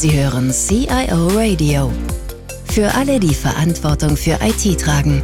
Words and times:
Sie 0.00 0.18
hören 0.18 0.50
CIO 0.50 1.26
Radio. 1.26 1.92
Für 2.64 2.94
alle, 2.94 3.20
die 3.20 3.34
Verantwortung 3.34 4.16
für 4.16 4.38
IT 4.40 4.80
tragen. 4.80 5.22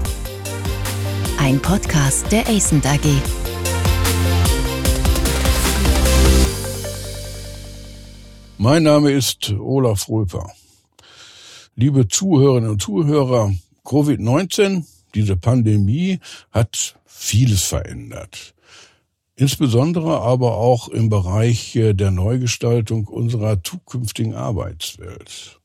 Ein 1.38 1.62
Podcast 1.62 2.30
der 2.30 2.46
ACENT 2.46 2.84
AG. 2.84 3.00
Mein 8.58 8.82
Name 8.82 9.12
ist 9.12 9.50
Olaf 9.58 10.10
Röper. 10.10 10.52
Liebe 11.74 12.06
Zuhörerinnen 12.06 12.68
und 12.68 12.82
Zuhörer, 12.82 13.54
Covid-19, 13.82 14.84
diese 15.14 15.38
Pandemie 15.38 16.20
hat 16.52 16.96
vieles 17.06 17.62
verändert. 17.62 18.52
Insbesondere 19.36 20.22
aber 20.22 20.56
auch 20.56 20.88
im 20.88 21.10
Bereich 21.10 21.76
äh, 21.76 21.92
der 21.92 22.10
Neugestaltung 22.10 23.06
unserer 23.06 23.62
zukünftigen 23.62 24.34
Arbeitswelt. 24.34 25.60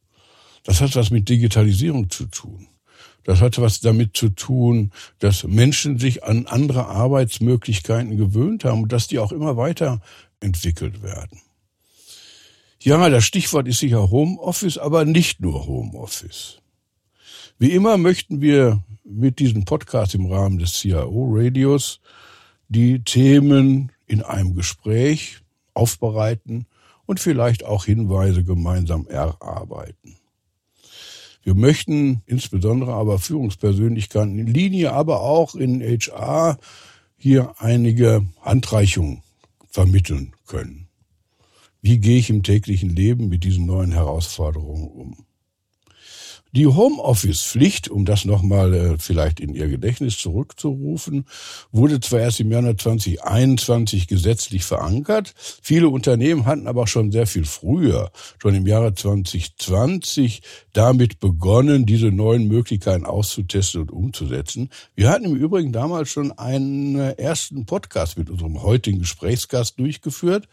Das 0.63 0.81
hat 0.81 0.95
was 0.95 1.09
mit 1.09 1.29
Digitalisierung 1.29 2.09
zu 2.09 2.25
tun. 2.25 2.67
Das 3.23 3.39
hat 3.39 3.59
was 3.61 3.79
damit 3.79 4.17
zu 4.17 4.29
tun, 4.29 4.91
dass 5.19 5.43
Menschen 5.45 5.99
sich 5.99 6.23
an 6.23 6.47
andere 6.47 6.87
Arbeitsmöglichkeiten 6.87 8.17
gewöhnt 8.17 8.65
haben 8.65 8.83
und 8.83 8.91
dass 8.91 9.07
die 9.07 9.19
auch 9.19 9.31
immer 9.31 9.55
weiter 9.55 10.01
entwickelt 10.41 11.01
werden. 11.01 11.39
Ja, 12.79 13.09
das 13.09 13.23
Stichwort 13.23 13.67
ist 13.67 13.79
sicher 13.79 14.09
Homeoffice, 14.09 14.79
aber 14.79 15.05
nicht 15.05 15.39
nur 15.39 15.67
Homeoffice. 15.67 16.57
Wie 17.59 17.71
immer 17.71 17.97
möchten 17.97 18.41
wir 18.41 18.83
mit 19.03 19.39
diesem 19.39 19.65
Podcast 19.65 20.15
im 20.15 20.25
Rahmen 20.25 20.57
des 20.57 20.73
CIO-Radios 20.73 22.01
die 22.71 23.03
Themen 23.03 23.91
in 24.07 24.23
einem 24.23 24.55
Gespräch 24.55 25.41
aufbereiten 25.73 26.65
und 27.05 27.19
vielleicht 27.19 27.65
auch 27.65 27.83
Hinweise 27.83 28.45
gemeinsam 28.45 29.07
erarbeiten. 29.07 30.15
Wir 31.43 31.53
möchten 31.53 32.21
insbesondere 32.25 32.93
aber 32.93 33.19
Führungspersönlichkeiten 33.19 34.39
in 34.39 34.47
Linie, 34.47 34.93
aber 34.93 35.19
auch 35.19 35.55
in 35.55 35.81
HR 35.81 36.59
hier 37.17 37.55
einige 37.57 38.25
Handreichungen 38.39 39.21
vermitteln 39.67 40.33
können. 40.45 40.87
Wie 41.81 41.97
gehe 41.97 42.19
ich 42.19 42.29
im 42.29 42.43
täglichen 42.43 42.95
Leben 42.95 43.27
mit 43.27 43.43
diesen 43.43 43.65
neuen 43.65 43.91
Herausforderungen 43.91 44.87
um? 44.87 45.25
Die 46.53 46.67
Homeoffice-Pflicht, 46.67 47.87
um 47.87 48.03
das 48.03 48.25
nochmal 48.25 48.73
äh, 48.73 48.97
vielleicht 48.97 49.39
in 49.39 49.55
Ihr 49.55 49.69
Gedächtnis 49.69 50.17
zurückzurufen, 50.17 51.25
wurde 51.71 52.01
zwar 52.01 52.19
erst 52.19 52.41
im 52.41 52.51
Januar 52.51 52.77
2021 52.77 54.07
gesetzlich 54.07 54.65
verankert, 54.65 55.33
viele 55.61 55.87
Unternehmen 55.87 56.45
hatten 56.45 56.67
aber 56.67 56.87
schon 56.87 57.13
sehr 57.13 57.25
viel 57.25 57.45
früher, 57.45 58.11
schon 58.37 58.53
im 58.53 58.67
Jahre 58.67 58.93
2020, 58.93 60.41
damit 60.73 61.21
begonnen, 61.21 61.85
diese 61.85 62.07
neuen 62.07 62.49
Möglichkeiten 62.49 63.05
auszutesten 63.05 63.83
und 63.83 63.91
umzusetzen. 63.91 64.69
Wir 64.93 65.09
hatten 65.09 65.25
im 65.25 65.35
Übrigen 65.35 65.71
damals 65.71 66.09
schon 66.09 66.33
einen 66.33 66.99
äh, 66.99 67.11
ersten 67.13 67.65
Podcast 67.65 68.17
mit 68.17 68.29
unserem 68.29 68.61
heutigen 68.61 68.99
Gesprächsgast 68.99 69.79
durchgeführt, 69.79 70.49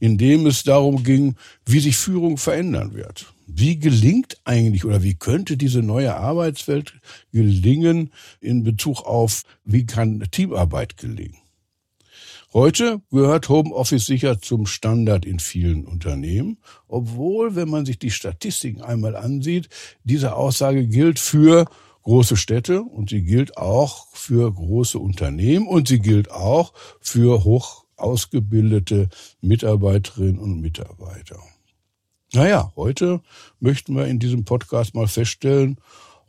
in 0.00 0.16
dem 0.16 0.46
es 0.46 0.62
darum 0.62 1.04
ging, 1.04 1.36
wie 1.66 1.80
sich 1.80 1.98
Führung 1.98 2.38
verändern 2.38 2.94
wird. 2.94 3.26
Wie 3.54 3.78
gelingt 3.78 4.38
eigentlich 4.44 4.84
oder 4.84 5.02
wie 5.02 5.14
könnte 5.14 5.58
diese 5.58 5.82
neue 5.82 6.16
Arbeitswelt 6.16 6.94
gelingen 7.32 8.10
in 8.40 8.62
Bezug 8.62 9.02
auf, 9.02 9.42
wie 9.64 9.84
kann 9.84 10.24
Teamarbeit 10.30 10.96
gelingen? 10.96 11.36
Heute 12.54 13.02
gehört 13.10 13.48
Homeoffice 13.50 14.06
sicher 14.06 14.40
zum 14.40 14.66
Standard 14.66 15.26
in 15.26 15.38
vielen 15.38 15.86
Unternehmen, 15.86 16.58
obwohl, 16.88 17.54
wenn 17.54 17.68
man 17.68 17.84
sich 17.84 17.98
die 17.98 18.10
Statistiken 18.10 18.80
einmal 18.80 19.16
ansieht, 19.16 19.68
diese 20.04 20.34
Aussage 20.34 20.86
gilt 20.86 21.18
für 21.18 21.66
große 22.02 22.36
Städte 22.36 22.82
und 22.82 23.10
sie 23.10 23.22
gilt 23.22 23.58
auch 23.58 24.08
für 24.12 24.50
große 24.52 24.98
Unternehmen 24.98 25.66
und 25.66 25.88
sie 25.88 26.00
gilt 26.00 26.30
auch 26.30 26.72
für 27.00 27.44
hoch 27.44 27.84
ausgebildete 27.96 29.08
Mitarbeiterinnen 29.40 30.38
und 30.38 30.60
Mitarbeiter. 30.60 31.38
Naja, 32.34 32.72
heute 32.76 33.20
möchten 33.60 33.94
wir 33.94 34.06
in 34.06 34.18
diesem 34.18 34.44
Podcast 34.46 34.94
mal 34.94 35.06
feststellen, 35.06 35.76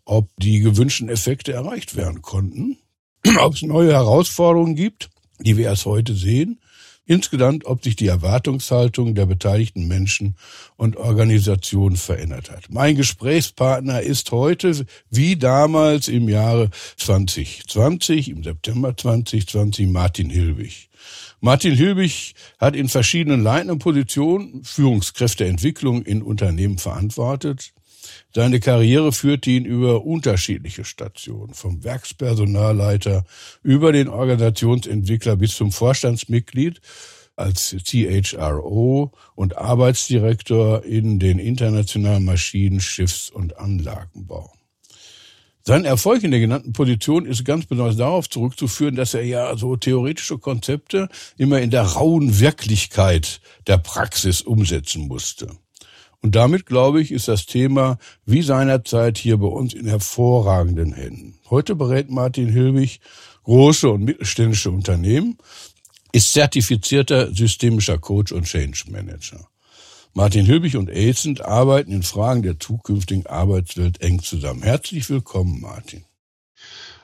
ob 0.03 0.29
die 0.35 0.59
gewünschten 0.59 1.07
Effekte 1.07 1.53
erreicht 1.53 1.95
werden 1.95 2.21
konnten, 2.21 2.77
ob 3.39 3.53
es 3.53 3.61
neue 3.61 3.93
Herausforderungen 3.93 4.75
gibt, 4.75 5.09
die 5.39 5.55
wir 5.55 5.65
erst 5.65 5.85
heute 5.85 6.13
sehen, 6.13 6.59
insgesamt, 7.05 7.65
ob 7.65 7.85
sich 7.85 7.95
die 7.95 8.07
Erwartungshaltung 8.07 9.15
der 9.15 9.27
beteiligten 9.27 9.87
Menschen 9.87 10.35
und 10.75 10.97
Organisationen 10.97 11.95
verändert 11.95 12.51
hat. 12.51 12.65
Mein 12.69 12.95
Gesprächspartner 12.95 14.01
ist 14.01 14.29
heute 14.31 14.85
wie 15.09 15.37
damals 15.37 16.09
im 16.09 16.27
Jahre 16.27 16.69
2020, 16.97 18.29
im 18.29 18.43
September 18.43 18.95
2020, 18.95 19.87
Martin 19.87 20.29
Hilbig. 20.29 20.89
Martin 21.39 21.75
Hilbig 21.75 22.35
hat 22.59 22.75
in 22.75 22.89
verschiedenen 22.89 23.41
leitenden 23.43 23.79
Positionen 23.79 24.63
Führungskräfteentwicklung 24.63 26.03
in 26.03 26.21
Unternehmen 26.21 26.77
verantwortet. 26.77 27.73
Seine 28.33 28.59
Karriere 28.59 29.11
führte 29.11 29.49
ihn 29.49 29.65
über 29.65 30.05
unterschiedliche 30.05 30.85
Stationen, 30.85 31.53
vom 31.53 31.83
Werkspersonalleiter 31.83 33.25
über 33.61 33.91
den 33.91 34.07
Organisationsentwickler 34.07 35.35
bis 35.35 35.55
zum 35.55 35.71
Vorstandsmitglied 35.71 36.81
als 37.35 37.75
CHRO 37.83 39.11
und 39.35 39.57
Arbeitsdirektor 39.57 40.83
in 40.83 41.19
den 41.19 41.39
internationalen 41.39 42.25
Maschinen-, 42.25 42.79
Schiffs- 42.79 43.29
und 43.29 43.57
Anlagenbau. 43.57 44.51
Sein 45.65 45.85
Erfolg 45.85 46.23
in 46.23 46.31
der 46.31 46.41
genannten 46.41 46.73
Position 46.73 47.25
ist 47.25 47.45
ganz 47.45 47.65
besonders 47.65 47.95
darauf 47.95 48.29
zurückzuführen, 48.29 48.95
dass 48.95 49.13
er 49.13 49.23
ja 49.23 49.55
so 49.55 49.77
theoretische 49.77 50.37
Konzepte 50.37 51.07
immer 51.37 51.61
in 51.61 51.71
der 51.71 51.83
rauen 51.83 52.39
Wirklichkeit 52.39 53.39
der 53.67 53.77
Praxis 53.77 54.41
umsetzen 54.41 55.07
musste. 55.07 55.47
Und 56.21 56.35
damit, 56.35 56.65
glaube 56.65 57.01
ich, 57.01 57.11
ist 57.11 57.27
das 57.27 57.45
Thema 57.45 57.97
wie 58.25 58.41
seinerzeit 58.41 59.17
hier 59.17 59.37
bei 59.37 59.47
uns 59.47 59.73
in 59.73 59.87
hervorragenden 59.87 60.93
Händen. 60.93 61.39
Heute 61.49 61.75
berät 61.75 62.09
Martin 62.09 62.49
Hilbig 62.49 62.99
große 63.43 63.89
und 63.89 64.03
mittelständische 64.03 64.71
Unternehmen, 64.71 65.37
ist 66.11 66.33
zertifizierter 66.33 67.33
systemischer 67.33 67.97
Coach 67.97 68.31
und 68.31 68.45
Change 68.45 68.85
Manager. 68.89 69.47
Martin 70.15 70.45
Hilbig 70.45 70.77
und 70.77 70.91
Acent 70.91 71.41
arbeiten 71.41 71.91
in 71.91 72.03
Fragen 72.03 72.43
der 72.43 72.59
zukünftigen 72.59 73.25
Arbeitswelt 73.25 73.99
eng 74.01 74.21
zusammen. 74.21 74.61
Herzlich 74.61 75.09
willkommen, 75.09 75.59
Martin. 75.59 76.05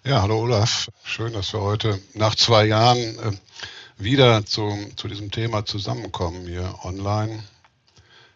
Ja, 0.05 0.21
hallo 0.21 0.41
Olaf. 0.43 0.89
Schön, 1.03 1.33
dass 1.33 1.51
wir 1.51 1.61
heute 1.61 1.99
nach 2.13 2.35
zwei 2.35 2.67
Jahren 2.67 2.99
äh, 2.99 3.31
wieder 3.97 4.45
zu, 4.45 4.71
zu 4.95 5.07
diesem 5.07 5.31
Thema 5.31 5.65
zusammenkommen 5.65 6.45
hier 6.45 6.75
online. 6.83 7.43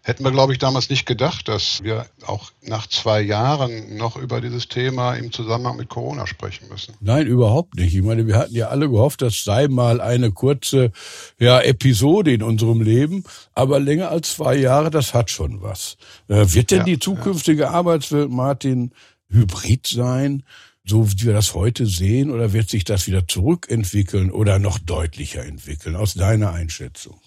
Hätten 0.06 0.26
wir, 0.26 0.32
glaube 0.32 0.52
ich, 0.52 0.60
damals 0.60 0.90
nicht 0.90 1.06
gedacht, 1.06 1.48
dass 1.48 1.82
wir 1.82 2.06
auch 2.26 2.52
nach 2.62 2.88
zwei 2.88 3.22
Jahren 3.22 3.96
noch 3.96 4.18
über 4.18 4.42
dieses 4.42 4.68
Thema 4.68 5.14
im 5.14 5.32
Zusammenhang 5.32 5.78
mit 5.78 5.88
Corona 5.88 6.28
sprechen 6.28 6.68
müssen. 6.70 6.94
Nein, 7.00 7.26
überhaupt 7.26 7.76
nicht. 7.76 7.96
Ich 7.96 8.02
meine, 8.02 8.28
wir 8.28 8.36
hatten 8.36 8.54
ja 8.54 8.68
alle 8.68 8.90
gehofft, 8.90 9.22
das 9.22 9.46
sei 9.46 9.70
mal 9.70 10.02
eine 10.02 10.34
kurze 10.34 10.92
ja, 11.40 11.62
Episode 11.62 12.34
in 12.34 12.44
unserem 12.44 12.82
Leben, 12.82 13.24
aber 13.54 13.80
länger 13.80 14.10
als 14.10 14.34
zwei 14.34 14.58
Jahre, 14.58 14.92
das 14.92 15.14
hat 15.14 15.30
schon 15.30 15.62
was. 15.62 15.96
Äh, 16.28 16.48
wird 16.50 16.72
denn 16.72 16.80
ja, 16.80 16.84
die 16.84 17.00
zukünftige 17.00 17.64
ja. 17.64 17.72
Arbeitswelt, 17.72 18.30
Martin, 18.30 18.92
hybrid 19.30 19.88
sein? 19.88 20.44
so 20.86 21.10
wie 21.10 21.28
wir 21.28 21.34
das 21.34 21.54
heute 21.54 21.86
sehen, 21.86 22.30
oder 22.30 22.52
wird 22.52 22.70
sich 22.70 22.84
das 22.84 23.08
wieder 23.08 23.26
zurückentwickeln 23.26 24.32
oder 24.32 24.60
noch 24.60 24.80
deutlicher 24.80 25.46
entwickeln, 25.46 25.96
aus 25.96 26.14
deiner 26.14 26.52
Einschätzung? 26.52 27.22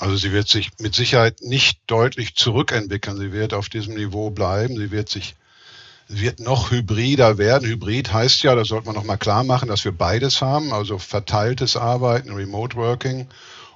Also 0.00 0.16
sie 0.16 0.32
wird 0.32 0.48
sich 0.48 0.70
mit 0.78 0.94
Sicherheit 0.94 1.40
nicht 1.40 1.80
deutlich 1.88 2.36
zurückentwickeln. 2.36 3.16
Sie 3.16 3.32
wird 3.32 3.52
auf 3.52 3.68
diesem 3.68 3.94
Niveau 3.94 4.30
bleiben. 4.30 4.76
Sie 4.76 4.92
wird 4.92 5.08
sich 5.08 5.34
wird 6.06 6.40
noch 6.40 6.70
hybrider 6.70 7.36
werden. 7.36 7.68
Hybrid 7.68 8.12
heißt 8.12 8.42
ja, 8.42 8.54
das 8.54 8.68
sollte 8.68 8.86
man 8.86 8.94
noch 8.94 9.04
mal 9.04 9.18
klar 9.18 9.44
machen, 9.44 9.68
dass 9.68 9.84
wir 9.84 9.92
beides 9.92 10.40
haben, 10.40 10.72
also 10.72 10.98
verteiltes 10.98 11.76
Arbeiten, 11.76 12.32
Remote 12.32 12.76
Working 12.76 13.26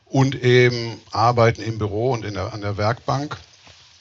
und 0.07 0.41
eben 0.43 0.99
Arbeiten 1.11 1.61
im 1.61 1.79
Büro 1.79 2.13
und 2.13 2.25
in 2.25 2.35
der, 2.35 2.55
an 2.55 2.63
der 2.63 2.79
Werkbank. 2.79 3.37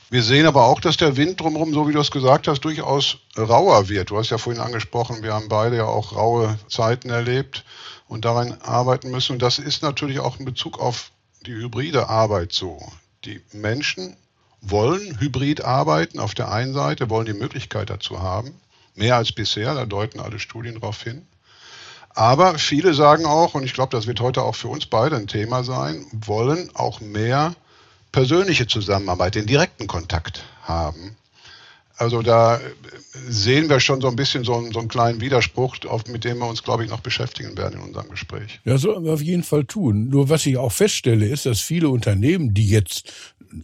Wir 0.09 0.23
sehen 0.23 0.45
aber 0.45 0.65
auch, 0.65 0.79
dass 0.79 0.97
der 0.97 1.17
Wind 1.17 1.39
drumherum, 1.39 1.73
so 1.73 1.87
wie 1.87 1.93
du 1.93 1.99
es 1.99 2.11
gesagt 2.11 2.47
hast, 2.47 2.61
durchaus 2.61 3.17
rauer 3.37 3.89
wird. 3.89 4.11
Du 4.11 4.17
hast 4.17 4.29
ja 4.29 4.37
vorhin 4.37 4.61
angesprochen, 4.61 5.23
wir 5.23 5.33
haben 5.33 5.49
beide 5.49 5.77
ja 5.77 5.85
auch 5.85 6.15
raue 6.15 6.57
Zeiten 6.69 7.09
erlebt 7.09 7.65
und 8.07 8.25
daran 8.25 8.57
arbeiten 8.61 9.09
müssen. 9.09 9.33
Und 9.33 9.41
das 9.41 9.57
ist 9.57 9.83
natürlich 9.83 10.19
auch 10.19 10.37
in 10.39 10.45
Bezug 10.45 10.79
auf 10.79 11.11
die 11.45 11.53
hybride 11.53 12.09
Arbeit 12.09 12.53
so. 12.53 12.79
Die 13.25 13.41
Menschen 13.53 14.15
wollen 14.61 15.19
hybrid 15.19 15.63
arbeiten 15.63 16.19
auf 16.19 16.35
der 16.35 16.51
einen 16.51 16.73
Seite, 16.73 17.09
wollen 17.09 17.25
die 17.25 17.33
Möglichkeit 17.33 17.89
dazu 17.89 18.21
haben, 18.21 18.53
mehr 18.95 19.15
als 19.15 19.31
bisher, 19.31 19.73
da 19.73 19.85
deuten 19.85 20.19
alle 20.19 20.39
Studien 20.39 20.75
darauf 20.75 21.01
hin. 21.01 21.25
Aber 22.09 22.57
viele 22.57 22.93
sagen 22.93 23.25
auch, 23.25 23.55
und 23.55 23.63
ich 23.63 23.73
glaube, 23.73 23.95
das 23.95 24.05
wird 24.05 24.19
heute 24.19 24.43
auch 24.43 24.55
für 24.55 24.67
uns 24.67 24.85
beide 24.85 25.15
ein 25.15 25.27
Thema 25.27 25.63
sein, 25.63 26.05
wollen 26.11 26.69
auch 26.75 26.99
mehr 26.99 27.55
persönliche 28.11 28.67
Zusammenarbeit, 28.67 29.35
den 29.35 29.47
direkten 29.47 29.87
Kontakt 29.87 30.43
haben. 30.63 31.15
Also 32.01 32.23
da 32.23 32.59
sehen 33.29 33.69
wir 33.69 33.79
schon 33.79 34.01
so 34.01 34.07
ein 34.07 34.15
bisschen 34.15 34.43
so 34.43 34.55
einen, 34.55 34.71
so 34.71 34.79
einen 34.79 34.87
kleinen 34.87 35.21
Widerspruch, 35.21 35.77
auf, 35.85 36.07
mit 36.07 36.23
dem 36.23 36.39
wir 36.39 36.47
uns, 36.47 36.63
glaube 36.63 36.83
ich, 36.83 36.89
noch 36.89 37.01
beschäftigen 37.01 37.55
werden 37.55 37.79
in 37.79 37.87
unserem 37.89 38.09
Gespräch. 38.09 38.59
Ja, 38.65 38.79
sollten 38.79 39.05
wir 39.05 39.13
auf 39.13 39.21
jeden 39.21 39.43
Fall 39.43 39.65
tun. 39.65 40.09
Nur 40.09 40.27
was 40.27 40.47
ich 40.47 40.57
auch 40.57 40.71
feststelle, 40.71 41.27
ist, 41.27 41.45
dass 41.45 41.61
viele 41.61 41.89
Unternehmen, 41.89 42.55
die 42.55 42.67
jetzt 42.67 43.13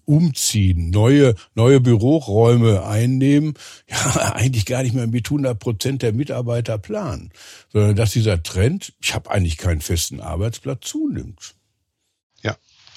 umziehen, 0.06 0.92
neue, 0.92 1.34
neue 1.56 1.80
Büroräume 1.80 2.86
einnehmen, 2.86 3.56
ja, 3.90 4.34
eigentlich 4.34 4.68
gar 4.68 4.84
nicht 4.84 4.94
mehr 4.94 5.08
mit 5.08 5.26
100 5.26 5.58
Prozent 5.58 6.04
der 6.04 6.14
Mitarbeiter 6.14 6.78
planen, 6.78 7.32
sondern 7.74 7.96
dass 7.96 8.12
dieser 8.12 8.44
Trend, 8.44 8.94
ich 9.02 9.16
habe 9.16 9.32
eigentlich 9.32 9.58
keinen 9.58 9.82
festen 9.82 10.22
Arbeitsplatz, 10.22 10.82
zunimmt. 10.82 11.57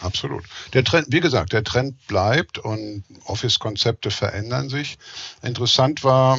Absolut. 0.02 0.44
Der 0.73 0.85
Trend, 0.85 1.06
wie 1.11 1.20
gesagt, 1.20 1.52
der 1.52 1.64
Trend 1.64 2.06
bleibt 2.06 2.58
und 2.58 3.05
Office-Konzepte 3.25 4.11
verändern 4.11 4.69
sich. 4.69 4.99
Interessant 5.43 6.05
war, 6.05 6.38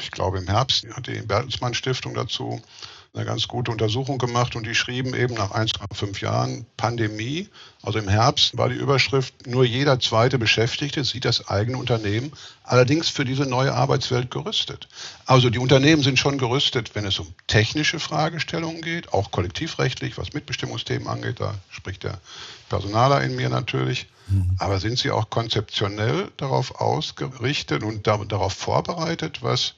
ich 0.00 0.10
glaube 0.10 0.38
im 0.38 0.46
Herbst 0.46 0.86
hat 0.94 1.06
die 1.06 1.20
Bertelsmann 1.20 1.74
Stiftung 1.74 2.14
dazu 2.14 2.62
eine 3.14 3.24
ganz 3.24 3.46
gute 3.46 3.70
Untersuchung 3.70 4.18
gemacht 4.18 4.56
und 4.56 4.66
die 4.66 4.74
schrieben 4.74 5.14
eben 5.14 5.34
nach 5.34 5.52
1,5 5.52 6.20
Jahren 6.20 6.66
Pandemie, 6.76 7.48
also 7.80 8.00
im 8.00 8.08
Herbst 8.08 8.58
war 8.58 8.68
die 8.68 8.74
Überschrift, 8.74 9.46
nur 9.46 9.64
jeder 9.64 10.00
zweite 10.00 10.36
Beschäftigte 10.36 11.04
sieht 11.04 11.24
das 11.24 11.46
eigene 11.46 11.78
Unternehmen 11.78 12.32
allerdings 12.64 13.08
für 13.08 13.24
diese 13.24 13.46
neue 13.46 13.72
Arbeitswelt 13.72 14.32
gerüstet. 14.32 14.88
Also 15.26 15.48
die 15.48 15.60
Unternehmen 15.60 16.02
sind 16.02 16.18
schon 16.18 16.38
gerüstet, 16.38 16.96
wenn 16.96 17.06
es 17.06 17.20
um 17.20 17.32
technische 17.46 18.00
Fragestellungen 18.00 18.82
geht, 18.82 19.12
auch 19.12 19.30
kollektivrechtlich, 19.30 20.18
was 20.18 20.32
Mitbestimmungsthemen 20.32 21.06
angeht, 21.06 21.38
da 21.38 21.54
spricht 21.70 22.02
der 22.02 22.18
Personaler 22.68 23.22
in 23.22 23.36
mir 23.36 23.48
natürlich. 23.48 24.08
Mhm. 24.26 24.56
Aber 24.58 24.80
sind 24.80 24.98
sie 24.98 25.12
auch 25.12 25.30
konzeptionell 25.30 26.32
darauf 26.36 26.80
ausgerichtet 26.80 27.84
und 27.84 28.06
darauf 28.06 28.54
vorbereitet, 28.54 29.42
was 29.42 29.74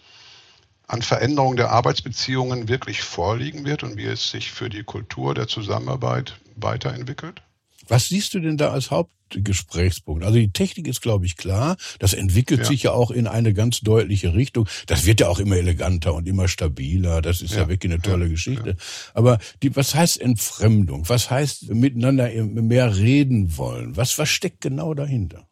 an 0.86 1.02
Veränderung 1.02 1.56
der 1.56 1.70
Arbeitsbeziehungen 1.70 2.68
wirklich 2.68 3.02
vorliegen 3.02 3.64
wird 3.64 3.82
und 3.82 3.96
wie 3.96 4.04
es 4.04 4.30
sich 4.30 4.52
für 4.52 4.68
die 4.68 4.84
Kultur 4.84 5.34
der 5.34 5.48
Zusammenarbeit 5.48 6.38
weiterentwickelt? 6.54 7.42
Was 7.88 8.08
siehst 8.08 8.34
du 8.34 8.40
denn 8.40 8.56
da 8.56 8.70
als 8.70 8.90
Hauptgesprächspunkt? 8.90 10.24
Also 10.24 10.38
die 10.38 10.50
Technik 10.50 10.88
ist, 10.88 11.02
glaube 11.02 11.26
ich, 11.26 11.36
klar. 11.36 11.76
Das 11.98 12.14
entwickelt 12.14 12.60
ja. 12.60 12.66
sich 12.66 12.82
ja 12.84 12.92
auch 12.92 13.10
in 13.10 13.26
eine 13.26 13.52
ganz 13.52 13.80
deutliche 13.80 14.34
Richtung. 14.34 14.68
Das 14.86 15.06
wird 15.06 15.20
ja 15.20 15.28
auch 15.28 15.38
immer 15.38 15.56
eleganter 15.56 16.14
und 16.14 16.26
immer 16.26 16.48
stabiler. 16.48 17.22
Das 17.22 17.42
ist 17.42 17.52
ja, 17.52 17.62
ja 17.62 17.68
wirklich 17.68 17.92
eine 17.92 18.02
tolle 18.02 18.24
ja, 18.24 18.30
Geschichte. 18.30 18.76
Aber 19.14 19.38
die, 19.62 19.74
was 19.76 19.94
heißt 19.94 20.20
Entfremdung? 20.20 21.08
Was 21.08 21.30
heißt 21.30 21.70
miteinander 21.70 22.28
mehr 22.44 22.96
reden 22.96 23.56
wollen? 23.56 23.96
Was, 23.96 24.18
was 24.18 24.28
steckt 24.28 24.60
genau 24.60 24.94
dahinter? 24.94 25.48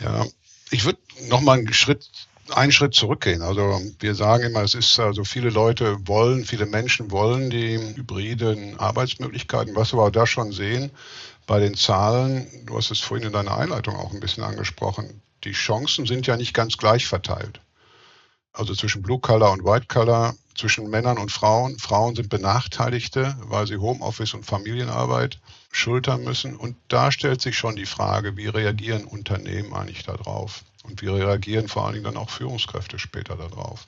Ja, 0.00 0.26
ich 0.70 0.84
würde 0.84 0.98
noch 1.28 1.40
mal 1.40 1.58
einen 1.58 1.72
Schritt 1.72 2.08
einen 2.54 2.72
Schritt 2.72 2.94
zurückgehen. 2.94 3.42
Also 3.42 3.80
wir 3.98 4.14
sagen 4.14 4.44
immer, 4.44 4.62
es 4.62 4.74
ist 4.74 4.98
also 4.98 5.24
viele 5.24 5.50
Leute 5.50 5.96
wollen, 6.06 6.44
viele 6.44 6.66
Menschen 6.66 7.10
wollen 7.10 7.50
die 7.50 7.78
hybriden 7.78 8.78
Arbeitsmöglichkeiten. 8.78 9.74
Was 9.76 9.92
wir 9.92 10.00
aber 10.00 10.10
da 10.10 10.26
schon 10.26 10.52
sehen 10.52 10.90
bei 11.46 11.60
den 11.60 11.74
Zahlen, 11.74 12.46
du 12.66 12.76
hast 12.76 12.90
es 12.90 13.00
vorhin 13.00 13.26
in 13.26 13.32
deiner 13.32 13.56
Einleitung 13.56 13.96
auch 13.96 14.12
ein 14.12 14.20
bisschen 14.20 14.44
angesprochen, 14.44 15.22
die 15.44 15.52
Chancen 15.52 16.06
sind 16.06 16.26
ja 16.26 16.36
nicht 16.36 16.54
ganz 16.54 16.76
gleich 16.76 17.06
verteilt. 17.06 17.60
Also 18.52 18.74
zwischen 18.74 19.02
Blue 19.02 19.20
Color 19.20 19.52
und 19.52 19.64
White 19.64 19.86
Color, 19.86 20.34
zwischen 20.56 20.88
Männern 20.88 21.18
und 21.18 21.30
Frauen. 21.30 21.78
Frauen 21.78 22.16
sind 22.16 22.30
Benachteiligte, 22.30 23.36
weil 23.42 23.66
sie 23.66 23.76
Homeoffice 23.76 24.34
und 24.34 24.46
Familienarbeit 24.46 25.38
schultern 25.70 26.24
müssen. 26.24 26.56
Und 26.56 26.76
da 26.88 27.12
stellt 27.12 27.42
sich 27.42 27.56
schon 27.58 27.76
die 27.76 27.86
Frage, 27.86 28.36
wie 28.36 28.48
reagieren 28.48 29.04
Unternehmen 29.04 29.74
eigentlich 29.74 30.04
darauf? 30.04 30.64
Und 30.86 31.02
wie 31.02 31.08
reagieren 31.08 31.68
vor 31.68 31.84
allen 31.84 31.94
Dingen 31.94 32.04
dann 32.04 32.16
auch 32.16 32.30
Führungskräfte 32.30 32.98
später 32.98 33.36
darauf? 33.36 33.86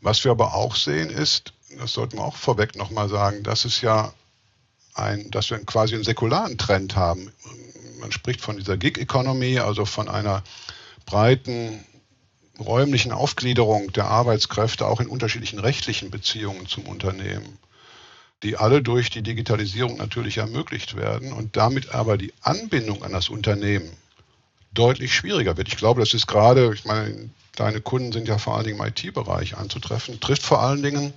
Was 0.00 0.22
wir 0.24 0.30
aber 0.30 0.54
auch 0.54 0.76
sehen 0.76 1.10
ist, 1.10 1.52
das 1.78 1.92
sollten 1.92 2.18
wir 2.18 2.24
auch 2.24 2.36
vorweg 2.36 2.76
nochmal 2.76 3.08
sagen, 3.08 3.42
dass 3.42 3.64
es 3.64 3.80
ja 3.80 4.12
ein, 4.94 5.30
dass 5.30 5.50
wir 5.50 5.58
quasi 5.64 5.94
einen 5.94 6.04
säkularen 6.04 6.58
Trend 6.58 6.96
haben. 6.96 7.32
Man 7.98 8.12
spricht 8.12 8.40
von 8.40 8.56
dieser 8.56 8.76
Gig 8.76 8.98
Economy, 8.98 9.58
also 9.58 9.84
von 9.84 10.08
einer 10.08 10.42
breiten 11.06 11.84
räumlichen 12.58 13.12
Aufgliederung 13.12 13.92
der 13.92 14.06
Arbeitskräfte 14.06 14.86
auch 14.86 15.00
in 15.00 15.08
unterschiedlichen 15.08 15.58
rechtlichen 15.58 16.10
Beziehungen 16.10 16.66
zum 16.66 16.86
Unternehmen, 16.86 17.58
die 18.42 18.56
alle 18.56 18.82
durch 18.82 19.10
die 19.10 19.22
Digitalisierung 19.22 19.96
natürlich 19.96 20.38
ermöglicht 20.38 20.96
werden 20.96 21.32
und 21.32 21.56
damit 21.56 21.94
aber 21.94 22.16
die 22.16 22.32
Anbindung 22.42 23.02
an 23.02 23.12
das 23.12 23.28
Unternehmen 23.28 23.90
deutlich 24.78 25.14
schwieriger 25.14 25.56
wird. 25.56 25.68
Ich 25.68 25.76
glaube, 25.76 26.00
das 26.00 26.14
ist 26.14 26.26
gerade, 26.26 26.72
ich 26.74 26.84
meine, 26.84 27.30
deine 27.56 27.80
Kunden 27.80 28.12
sind 28.12 28.28
ja 28.28 28.38
vor 28.38 28.56
allen 28.56 28.64
Dingen 28.64 28.78
im 28.78 28.86
IT-Bereich 28.86 29.56
anzutreffen, 29.56 30.20
trifft 30.20 30.42
vor 30.42 30.62
allen 30.62 30.82
Dingen 30.82 31.12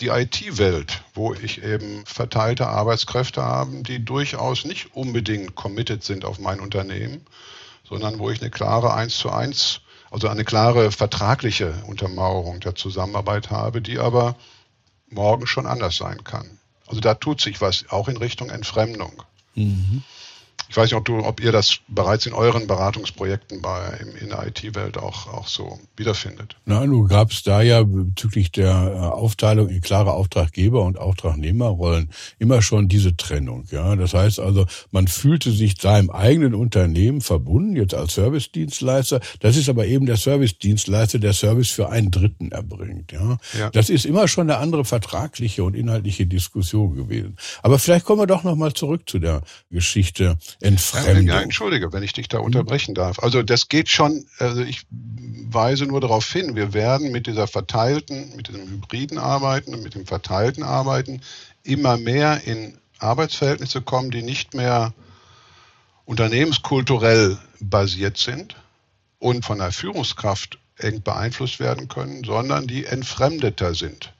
die 0.00 0.08
IT-Welt, 0.08 1.02
wo 1.14 1.34
ich 1.34 1.62
eben 1.62 2.04
verteilte 2.06 2.66
Arbeitskräfte 2.66 3.42
habe, 3.42 3.82
die 3.82 4.04
durchaus 4.04 4.64
nicht 4.64 4.94
unbedingt 4.94 5.54
committed 5.54 6.02
sind 6.02 6.24
auf 6.24 6.38
mein 6.38 6.60
Unternehmen, 6.60 7.24
sondern 7.88 8.18
wo 8.18 8.30
ich 8.30 8.40
eine 8.40 8.50
klare 8.50 8.94
1 8.94 9.16
zu 9.16 9.30
1, 9.30 9.80
also 10.10 10.28
eine 10.28 10.44
klare 10.44 10.92
vertragliche 10.92 11.74
Untermauerung 11.86 12.60
der 12.60 12.74
Zusammenarbeit 12.74 13.50
habe, 13.50 13.80
die 13.80 13.98
aber 13.98 14.36
morgen 15.08 15.46
schon 15.46 15.66
anders 15.66 15.96
sein 15.96 16.24
kann. 16.24 16.58
Also 16.86 17.00
da 17.00 17.14
tut 17.14 17.40
sich 17.40 17.60
was, 17.60 17.86
auch 17.88 18.08
in 18.08 18.16
Richtung 18.16 18.50
Entfremdung. 18.50 19.22
Mhm. 19.54 20.02
Ich 20.72 20.78
weiß 20.78 20.84
nicht, 20.84 20.94
ob, 20.94 21.04
du, 21.04 21.18
ob 21.18 21.44
ihr 21.44 21.52
das 21.52 21.80
bereits 21.88 22.24
in 22.24 22.32
euren 22.32 22.66
Beratungsprojekten 22.66 23.60
bei, 23.60 24.00
in 24.18 24.30
der 24.30 24.46
IT-Welt 24.46 24.96
auch, 24.96 25.26
auch 25.26 25.46
so 25.46 25.78
wiederfindet. 25.98 26.56
Nein, 26.64 26.88
du 26.88 27.06
gabst 27.06 27.46
da 27.46 27.60
ja 27.60 27.82
bezüglich 27.82 28.52
der 28.52 28.70
äh, 28.70 28.98
Aufteilung 28.98 29.68
in 29.68 29.82
klare 29.82 30.12
Auftraggeber- 30.12 30.82
und 30.82 30.96
Auftragnehmerrollen 30.96 32.08
immer 32.38 32.62
schon 32.62 32.88
diese 32.88 33.14
Trennung. 33.18 33.66
Ja, 33.70 33.94
Das 33.96 34.14
heißt 34.14 34.40
also, 34.40 34.64
man 34.92 35.08
fühlte 35.08 35.50
sich 35.50 35.74
seinem 35.78 36.08
eigenen 36.08 36.54
Unternehmen 36.54 37.20
verbunden, 37.20 37.76
jetzt 37.76 37.92
als 37.92 38.14
Servicedienstleister. 38.14 39.20
Das 39.40 39.58
ist 39.58 39.68
aber 39.68 39.84
eben 39.84 40.06
der 40.06 40.16
Servicedienstleister, 40.16 41.18
der 41.18 41.34
Service 41.34 41.68
für 41.68 41.90
einen 41.90 42.10
Dritten 42.10 42.50
erbringt. 42.50 43.12
Ja? 43.12 43.36
ja. 43.58 43.68
Das 43.68 43.90
ist 43.90 44.06
immer 44.06 44.26
schon 44.26 44.48
eine 44.48 44.58
andere 44.58 44.86
vertragliche 44.86 45.64
und 45.64 45.76
inhaltliche 45.76 46.24
Diskussion 46.24 46.96
gewesen. 46.96 47.36
Aber 47.62 47.78
vielleicht 47.78 48.06
kommen 48.06 48.22
wir 48.22 48.26
doch 48.26 48.42
nochmal 48.42 48.72
zurück 48.72 49.02
zu 49.06 49.18
der 49.18 49.42
Geschichte 49.70 50.38
Entfremdung. 50.62 51.26
Ja, 51.26 51.40
entschuldige, 51.40 51.92
wenn 51.92 52.02
ich 52.02 52.12
dich 52.12 52.28
da 52.28 52.38
unterbrechen 52.38 52.94
darf. 52.94 53.18
Also 53.18 53.42
das 53.42 53.68
geht 53.68 53.88
schon, 53.88 54.26
also 54.38 54.62
ich 54.62 54.86
weise 54.90 55.86
nur 55.86 56.00
darauf 56.00 56.30
hin, 56.30 56.54
wir 56.54 56.72
werden 56.72 57.10
mit 57.12 57.26
dieser 57.26 57.46
verteilten, 57.46 58.34
mit 58.36 58.48
diesem 58.48 58.68
hybriden 58.68 59.18
Arbeiten 59.18 59.74
und 59.74 59.82
mit 59.82 59.94
dem 59.94 60.06
verteilten 60.06 60.62
Arbeiten 60.62 61.20
immer 61.64 61.96
mehr 61.96 62.42
in 62.44 62.78
Arbeitsverhältnisse 62.98 63.82
kommen, 63.82 64.10
die 64.10 64.22
nicht 64.22 64.54
mehr 64.54 64.94
unternehmenskulturell 66.04 67.38
basiert 67.60 68.18
sind 68.18 68.56
und 69.18 69.44
von 69.44 69.58
der 69.58 69.72
Führungskraft 69.72 70.58
eng 70.78 71.02
beeinflusst 71.02 71.60
werden 71.60 71.88
können, 71.88 72.24
sondern 72.24 72.66
die 72.66 72.86
entfremdeter 72.86 73.74
sind. 73.74 74.12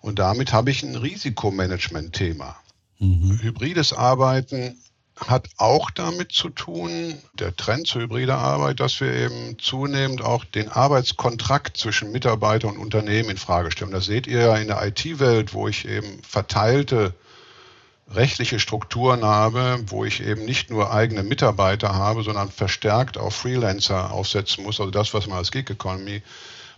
Und 0.00 0.18
damit 0.18 0.52
habe 0.52 0.70
ich 0.70 0.82
ein 0.82 0.96
Risikomanagement-Thema. 0.96 2.56
Mhm. 2.98 3.38
Hybrides 3.42 3.92
Arbeiten 3.92 4.76
hat 5.26 5.48
auch 5.56 5.90
damit 5.90 6.32
zu 6.32 6.48
tun, 6.48 7.14
der 7.34 7.54
Trend 7.54 7.86
zur 7.86 8.02
hybrider 8.02 8.38
Arbeit, 8.38 8.80
dass 8.80 9.00
wir 9.00 9.12
eben 9.12 9.58
zunehmend 9.58 10.22
auch 10.22 10.44
den 10.44 10.68
Arbeitskontrakt 10.68 11.76
zwischen 11.76 12.12
Mitarbeiter 12.12 12.68
und 12.68 12.78
Unternehmen 12.78 13.30
in 13.30 13.36
Frage 13.36 13.70
stellen. 13.70 13.90
Das 13.90 14.06
seht 14.06 14.26
ihr 14.26 14.40
ja 14.40 14.56
in 14.56 14.68
der 14.68 14.84
IT-Welt, 14.86 15.52
wo 15.52 15.68
ich 15.68 15.86
eben 15.86 16.22
verteilte 16.22 17.14
rechtliche 18.12 18.58
Strukturen 18.58 19.24
habe, 19.24 19.78
wo 19.86 20.04
ich 20.04 20.22
eben 20.22 20.44
nicht 20.44 20.70
nur 20.70 20.92
eigene 20.92 21.22
Mitarbeiter 21.22 21.94
habe, 21.94 22.22
sondern 22.22 22.50
verstärkt 22.50 23.18
auf 23.18 23.36
Freelancer 23.36 24.12
aufsetzen 24.12 24.64
muss. 24.64 24.80
Also 24.80 24.90
das, 24.90 25.14
was 25.14 25.26
man 25.26 25.38
als 25.38 25.52
Gig 25.52 25.70
Economy 25.70 26.22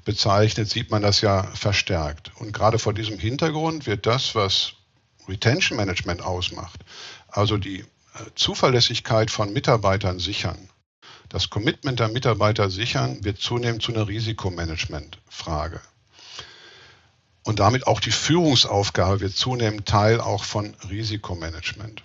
bezeichnet, 0.04 0.68
sieht 0.68 0.90
man 0.90 1.00
das 1.00 1.20
ja 1.20 1.44
verstärkt. 1.54 2.32
Und 2.38 2.52
gerade 2.52 2.78
vor 2.78 2.92
diesem 2.92 3.18
Hintergrund 3.18 3.86
wird 3.86 4.04
das, 4.04 4.34
was 4.34 4.74
Retention 5.28 5.76
Management 5.76 6.20
ausmacht, 6.22 6.80
also 7.28 7.56
die 7.56 7.84
Zuverlässigkeit 8.34 9.30
von 9.30 9.52
Mitarbeitern 9.52 10.18
sichern, 10.18 10.68
das 11.28 11.48
Commitment 11.48 11.98
der 11.98 12.08
Mitarbeiter 12.08 12.68
sichern, 12.70 13.24
wird 13.24 13.38
zunehmend 13.38 13.82
zu 13.82 13.92
einer 13.92 14.06
Risikomanagement-Frage. 14.06 15.80
Und 17.42 17.58
damit 17.58 17.86
auch 17.86 18.00
die 18.00 18.10
Führungsaufgabe 18.10 19.20
wird 19.20 19.34
zunehmend 19.34 19.86
Teil 19.86 20.20
auch 20.20 20.44
von 20.44 20.76
Risikomanagement. 20.90 22.02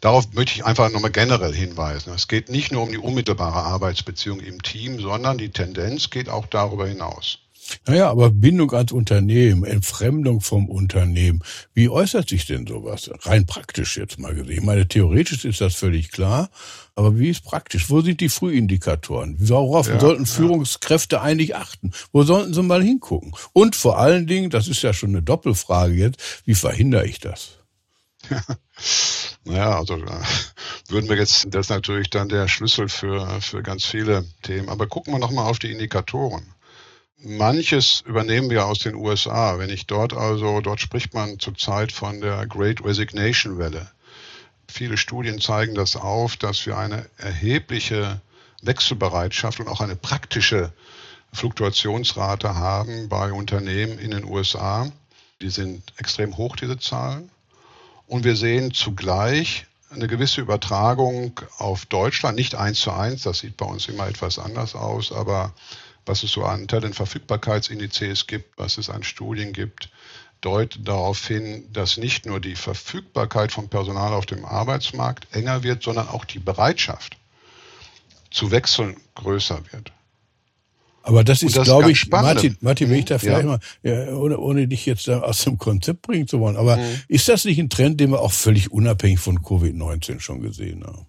Darauf 0.00 0.32
möchte 0.32 0.52
ich 0.56 0.66
einfach 0.66 0.90
nochmal 0.90 1.12
generell 1.12 1.54
hinweisen. 1.54 2.12
Es 2.12 2.28
geht 2.28 2.50
nicht 2.50 2.72
nur 2.72 2.82
um 2.82 2.90
die 2.90 2.98
unmittelbare 2.98 3.62
Arbeitsbeziehung 3.62 4.40
im 4.40 4.62
Team, 4.62 5.00
sondern 5.00 5.38
die 5.38 5.48
Tendenz 5.50 6.10
geht 6.10 6.28
auch 6.28 6.46
darüber 6.46 6.86
hinaus. 6.86 7.38
Naja, 7.86 8.10
aber 8.10 8.30
Bindung 8.30 8.72
ans 8.72 8.92
Unternehmen, 8.92 9.64
Entfremdung 9.64 10.40
vom 10.40 10.68
Unternehmen, 10.68 11.42
wie 11.72 11.88
äußert 11.88 12.28
sich 12.28 12.46
denn 12.46 12.66
sowas? 12.66 13.10
Rein 13.22 13.46
praktisch 13.46 13.96
jetzt 13.96 14.18
mal 14.18 14.34
gesehen. 14.34 14.58
Ich 14.58 14.62
meine, 14.62 14.86
theoretisch 14.86 15.44
ist 15.44 15.60
das 15.60 15.74
völlig 15.74 16.10
klar, 16.10 16.50
aber 16.94 17.18
wie 17.18 17.30
ist 17.30 17.44
praktisch? 17.44 17.90
Wo 17.90 18.00
sind 18.00 18.20
die 18.20 18.28
Frühindikatoren? 18.28 19.36
Worauf 19.38 19.88
ja, 19.88 19.98
sollten 19.98 20.26
Führungskräfte 20.26 21.16
ja. 21.16 21.22
eigentlich 21.22 21.56
achten? 21.56 21.92
Wo 22.12 22.22
sollten 22.22 22.54
sie 22.54 22.62
mal 22.62 22.82
hingucken? 22.82 23.34
Und 23.52 23.76
vor 23.76 23.98
allen 23.98 24.26
Dingen, 24.26 24.50
das 24.50 24.68
ist 24.68 24.82
ja 24.82 24.92
schon 24.92 25.10
eine 25.10 25.22
Doppelfrage 25.22 25.94
jetzt, 25.94 26.42
wie 26.44 26.54
verhindere 26.54 27.06
ich 27.06 27.18
das? 27.18 27.58
Ja. 28.30 28.42
Naja, 29.46 29.78
also 29.78 29.96
äh, 29.96 30.22
würden 30.88 31.08
wir 31.08 31.16
jetzt, 31.16 31.46
das 31.50 31.66
ist 31.66 31.70
natürlich 31.70 32.08
dann 32.08 32.30
der 32.30 32.48
Schlüssel 32.48 32.88
für, 32.88 33.42
für 33.42 33.62
ganz 33.62 33.84
viele 33.84 34.24
Themen. 34.42 34.70
Aber 34.70 34.86
gucken 34.86 35.12
wir 35.12 35.18
nochmal 35.18 35.50
auf 35.50 35.58
die 35.58 35.70
Indikatoren. 35.70 36.53
Manches 37.24 38.02
übernehmen 38.06 38.50
wir 38.50 38.66
aus 38.66 38.80
den 38.80 38.94
USA. 38.94 39.58
Wenn 39.58 39.70
ich 39.70 39.86
dort 39.86 40.12
also, 40.12 40.60
dort 40.60 40.80
spricht 40.80 41.14
man 41.14 41.38
zurzeit 41.38 41.90
von 41.90 42.20
der 42.20 42.46
Great 42.46 42.84
Resignation 42.84 43.58
Welle. 43.58 43.90
Viele 44.68 44.98
Studien 44.98 45.40
zeigen 45.40 45.74
das 45.74 45.96
auf, 45.96 46.36
dass 46.36 46.66
wir 46.66 46.76
eine 46.76 47.06
erhebliche 47.16 48.20
Wechselbereitschaft 48.60 49.58
und 49.60 49.68
auch 49.68 49.80
eine 49.80 49.96
praktische 49.96 50.72
Fluktuationsrate 51.32 52.56
haben 52.56 53.08
bei 53.08 53.32
Unternehmen 53.32 53.98
in 53.98 54.10
den 54.10 54.24
USA. 54.24 54.92
Die 55.40 55.50
sind 55.50 55.82
extrem 55.96 56.36
hoch, 56.36 56.56
diese 56.56 56.78
Zahlen. 56.78 57.30
Und 58.06 58.24
wir 58.24 58.36
sehen 58.36 58.74
zugleich 58.74 59.64
eine 59.88 60.08
gewisse 60.08 60.42
Übertragung 60.42 61.40
auf 61.56 61.86
Deutschland, 61.86 62.36
nicht 62.36 62.54
eins 62.54 62.80
zu 62.80 62.90
eins, 62.90 63.22
das 63.22 63.38
sieht 63.38 63.56
bei 63.56 63.64
uns 63.64 63.88
immer 63.88 64.08
etwas 64.08 64.38
anders 64.38 64.74
aus, 64.74 65.10
aber 65.10 65.54
was 66.06 66.22
es 66.22 66.32
so 66.32 66.44
an 66.44 66.68
Talentverfügbarkeitsindizes 66.68 68.26
gibt, 68.26 68.58
was 68.58 68.78
es 68.78 68.90
an 68.90 69.02
Studien 69.02 69.52
gibt, 69.52 69.90
deutet 70.40 70.86
darauf 70.86 71.26
hin, 71.26 71.64
dass 71.72 71.96
nicht 71.96 72.26
nur 72.26 72.40
die 72.40 72.56
Verfügbarkeit 72.56 73.52
von 73.52 73.68
Personal 73.68 74.12
auf 74.12 74.26
dem 74.26 74.44
Arbeitsmarkt 74.44 75.26
enger 75.34 75.62
wird, 75.62 75.82
sondern 75.82 76.08
auch 76.08 76.24
die 76.24 76.38
Bereitschaft 76.38 77.16
zu 78.30 78.50
wechseln 78.50 78.96
größer 79.14 79.62
wird. 79.72 79.92
Aber 81.02 81.22
das 81.22 81.42
ist, 81.42 81.62
glaube 81.62 81.90
ich, 81.90 82.08
Martin, 82.08 82.56
Martin, 82.60 82.88
wenn 82.88 82.98
ich 82.98 83.04
da 83.04 83.18
vielleicht 83.18 83.42
ja. 83.42 83.46
mal, 83.46 83.60
ja, 83.82 84.14
ohne, 84.14 84.38
ohne 84.38 84.66
dich 84.66 84.86
jetzt 84.86 85.08
aus 85.08 85.44
dem 85.44 85.58
Konzept 85.58 86.00
bringen 86.00 86.26
zu 86.26 86.40
wollen, 86.40 86.56
aber 86.56 86.78
mhm. 86.78 87.02
ist 87.08 87.28
das 87.28 87.44
nicht 87.44 87.58
ein 87.58 87.68
Trend, 87.68 88.00
den 88.00 88.10
wir 88.10 88.20
auch 88.20 88.32
völlig 88.32 88.72
unabhängig 88.72 89.20
von 89.20 89.40
Covid-19 89.40 90.20
schon 90.20 90.40
gesehen 90.40 90.82
haben? 90.84 91.06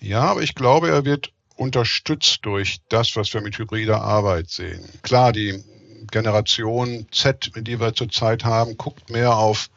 Ja, 0.00 0.22
aber 0.22 0.42
ich 0.42 0.54
glaube, 0.54 0.88
er 0.88 1.04
wird 1.04 1.32
unterstützt 1.60 2.38
durch 2.46 2.80
das, 2.88 3.16
was 3.16 3.34
wir 3.34 3.42
mit 3.42 3.58
hybrider 3.58 4.00
Arbeit 4.00 4.48
sehen. 4.48 4.82
Klar, 5.02 5.32
die 5.32 5.62
Generation 6.10 7.06
Z, 7.12 7.52
die 7.54 7.78
wir 7.78 7.94
zurzeit 7.94 8.46
haben, 8.46 8.78
guckt 8.78 9.10
mehr 9.10 9.36
auf 9.36 9.68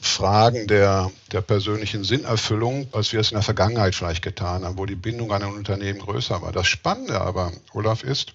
Fragen 0.00 0.66
der, 0.66 1.12
der 1.30 1.40
persönlichen 1.40 2.02
Sinnerfüllung, 2.02 2.88
als 2.90 3.12
wir 3.12 3.20
es 3.20 3.30
in 3.30 3.36
der 3.36 3.44
Vergangenheit 3.44 3.94
vielleicht 3.94 4.22
getan 4.22 4.64
haben, 4.64 4.76
wo 4.76 4.86
die 4.86 4.96
Bindung 4.96 5.30
an 5.32 5.44
ein 5.44 5.52
Unternehmen 5.52 6.00
größer 6.00 6.42
war. 6.42 6.50
Das 6.50 6.66
Spannende 6.66 7.20
aber, 7.20 7.52
Olaf, 7.72 8.02
ist, 8.02 8.34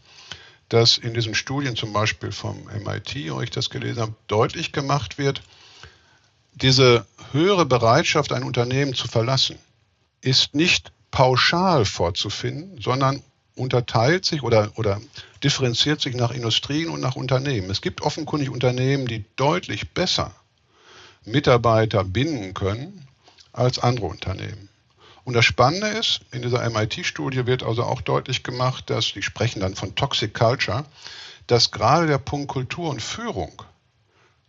dass 0.69 0.97
in 0.97 1.13
diesen 1.13 1.35
Studien 1.35 1.75
zum 1.75 1.91
Beispiel 1.91 2.31
vom 2.31 2.63
MIT, 2.85 3.29
wo 3.29 3.41
ich 3.41 3.49
das 3.49 3.69
gelesen 3.69 4.01
habe, 4.01 4.15
deutlich 4.27 4.71
gemacht 4.71 5.17
wird, 5.17 5.41
diese 6.53 7.05
höhere 7.33 7.65
Bereitschaft, 7.65 8.31
ein 8.31 8.43
Unternehmen 8.43 8.93
zu 8.93 9.09
verlassen, 9.09 9.57
ist 10.21 10.55
nicht 10.55 10.93
pauschal 11.15 11.85
vorzufinden, 11.85 12.81
sondern 12.81 13.23
unterteilt 13.55 14.25
sich 14.25 14.43
oder, 14.43 14.73
oder 14.75 14.99
differenziert 15.41 16.01
sich 16.01 16.13
nach 16.13 16.31
Industrien 16.31 16.89
und 16.89 16.99
nach 16.99 17.15
Unternehmen. 17.15 17.69
Es 17.69 17.79
gibt 17.79 18.01
offenkundig 18.01 18.49
Unternehmen, 18.49 19.07
die 19.07 19.23
deutlich 19.37 19.91
besser 19.91 20.35
Mitarbeiter 21.23 22.03
binden 22.03 22.53
können 22.53 23.07
als 23.53 23.79
andere 23.79 24.07
Unternehmen. 24.07 24.67
Und 25.23 25.35
das 25.35 25.45
Spannende 25.45 25.87
ist, 25.87 26.19
in 26.33 26.41
dieser 26.41 26.69
MIT-Studie 26.69 27.45
wird 27.45 27.63
also 27.63 27.83
auch 27.83 28.01
deutlich 28.01 28.43
gemacht, 28.43 28.89
dass, 28.89 29.13
die 29.13 29.21
sprechen 29.21 29.61
dann 29.61 29.75
von 29.75 29.95
Toxic 29.95 30.33
Culture, 30.33 30.83
dass 31.47 31.71
gerade 31.71 32.07
der 32.07 32.17
Punkt 32.17 32.49
Kultur 32.49 32.89
und 32.89 33.01
Führung 33.01 33.61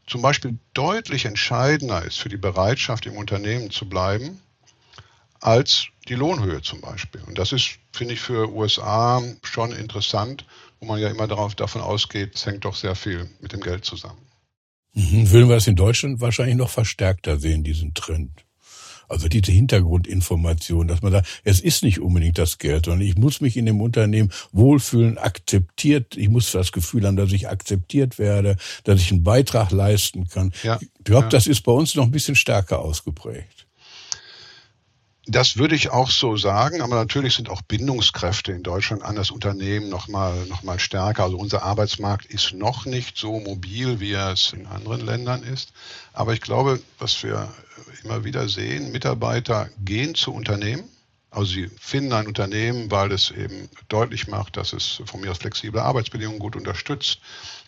zum 0.09 0.21
Beispiel 0.21 0.59
deutlich 0.75 1.27
entscheidender 1.27 2.05
ist 2.05 2.19
für 2.19 2.29
die 2.29 2.37
Bereitschaft, 2.37 3.07
im 3.07 3.17
Unternehmen 3.17 3.71
zu 3.71 3.89
bleiben, 3.89 4.41
als 5.40 5.88
die 6.09 6.14
Lohnhöhe 6.14 6.62
zum 6.62 6.81
Beispiel. 6.81 7.21
Und 7.23 7.38
das 7.38 7.52
ist, 7.52 7.78
finde 7.93 8.14
ich, 8.14 8.21
für 8.21 8.52
USA 8.52 9.23
schon 9.43 9.73
interessant, 9.73 10.45
wo 10.81 10.87
man 10.87 11.00
ja 11.00 11.09
immer 11.09 11.26
darauf, 11.26 11.55
davon 11.55 11.81
ausgeht, 11.81 12.35
es 12.35 12.47
hängt 12.47 12.64
doch 12.64 12.75
sehr 12.75 12.95
viel 12.95 13.28
mit 13.40 13.52
dem 13.52 13.61
Geld 13.61 13.85
zusammen. 13.85 14.21
Mhm. 14.95 15.31
Würden 15.31 15.49
wir 15.49 15.57
das 15.57 15.66
in 15.66 15.76
Deutschland 15.76 16.21
wahrscheinlich 16.21 16.57
noch 16.57 16.71
verstärkter 16.71 17.38
sehen, 17.38 17.64
diesen 17.64 17.95
Trend? 17.95 18.31
Also 19.09 19.28
diese 19.28 19.52
Hintergrundinformation, 19.52 20.88
dass 20.88 21.00
man 21.00 21.12
sagt, 21.12 21.28
es 21.45 21.61
ist 21.61 21.85
nicht 21.85 22.00
unbedingt 22.00 22.38
das 22.38 22.59
Geld, 22.59 22.87
sondern 22.87 23.07
ich 23.07 23.16
muss 23.16 23.40
mich 23.40 23.57
in 23.57 23.66
dem 23.66 23.81
Unternehmen 23.81 24.33
wohlfühlen, 24.50 25.16
akzeptiert, 25.16 26.16
ich 26.16 26.28
muss 26.28 26.50
das 26.50 26.73
Gefühl 26.73 27.07
haben, 27.07 27.16
dass 27.16 27.31
ich 27.31 27.49
akzeptiert 27.49 28.19
werde, 28.19 28.57
dass 28.83 29.00
ich 29.00 29.12
einen 29.12 29.23
Beitrag 29.23 29.71
leisten 29.71 30.26
kann. 30.26 30.52
Ja, 30.64 30.78
ich 30.81 30.88
glaube, 31.05 31.26
ja. 31.26 31.31
das 31.31 31.47
ist 31.47 31.61
bei 31.61 31.73
uns 31.73 31.95
noch 31.95 32.05
ein 32.05 32.11
bisschen 32.11 32.35
stärker 32.35 32.81
ausgeprägt. 32.81 33.66
Das 35.28 35.56
würde 35.56 35.75
ich 35.75 35.90
auch 35.90 36.09
so 36.09 36.37
sagen, 36.37 36.80
aber 36.83 36.95
natürlich 36.95 37.35
sind 37.35 37.50
auch 37.50 37.61
Bindungskräfte 37.61 38.52
in 38.52 38.62
Deutschland 38.62 39.02
an 39.02 39.16
das 39.16 39.33
Unternehmen 39.33 39.88
nochmal 39.88 40.47
noch 40.47 40.62
mal 40.62 40.78
stärker. 40.78 41.25
Also 41.25 41.37
unser 41.37 41.64
Arbeitsmarkt 41.64 42.26
ist 42.26 42.52
noch 42.52 42.87
nicht 42.87 43.18
so 43.18 43.40
mobil, 43.40 43.99
wie 43.99 44.12
er 44.12 44.33
es 44.33 44.52
in 44.52 44.66
anderen 44.66 45.04
Ländern 45.04 45.42
ist. 45.42 45.73
Aber 46.12 46.33
ich 46.33 46.40
glaube, 46.40 46.80
was 47.00 47.25
wir 47.25 47.52
immer 48.04 48.23
wieder 48.23 48.49
sehen, 48.49 48.92
Mitarbeiter 48.92 49.68
gehen 49.85 50.14
zu 50.14 50.33
Unternehmen. 50.33 50.85
Also 51.30 51.54
sie 51.54 51.71
finden 51.76 52.12
ein 52.12 52.28
Unternehmen, 52.28 52.88
weil 52.92 53.11
es 53.11 53.33
eben 53.33 53.68
deutlich 53.88 54.28
macht, 54.28 54.56
dass 54.56 54.73
es 54.73 55.02
von 55.06 55.21
mir 55.21 55.33
aus 55.33 55.38
flexible 55.38 55.80
Arbeitsbedingungen 55.80 56.38
gut 56.38 56.54
unterstützt, 56.54 57.18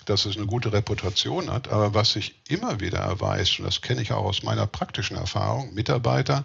dass 0.05 0.27
es 0.27 0.37
eine 0.37 0.47
gute 0.47 0.73
Reputation 0.73 1.51
hat. 1.51 1.67
Aber 1.69 1.93
was 1.93 2.13
sich 2.13 2.37
immer 2.49 2.79
wieder 2.79 3.01
erweist, 3.01 3.59
und 3.59 3.65
das 3.65 3.83
kenne 3.83 4.01
ich 4.01 4.13
auch 4.13 4.25
aus 4.25 4.45
meiner 4.45 4.69
praktischen 4.69 5.17
Erfahrung, 5.17 5.75
Mitarbeiter 5.75 6.45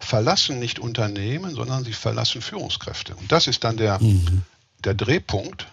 verlassen 0.00 0.58
nicht 0.58 0.78
Unternehmen, 0.78 1.54
sondern 1.54 1.84
sie 1.84 1.92
verlassen 1.92 2.42
Führungskräfte. 2.42 3.14
Und 3.14 3.30
das 3.30 3.46
ist 3.46 3.62
dann 3.62 3.76
der, 3.76 4.02
mhm. 4.02 4.42
der 4.82 4.94
Drehpunkt, 4.94 5.68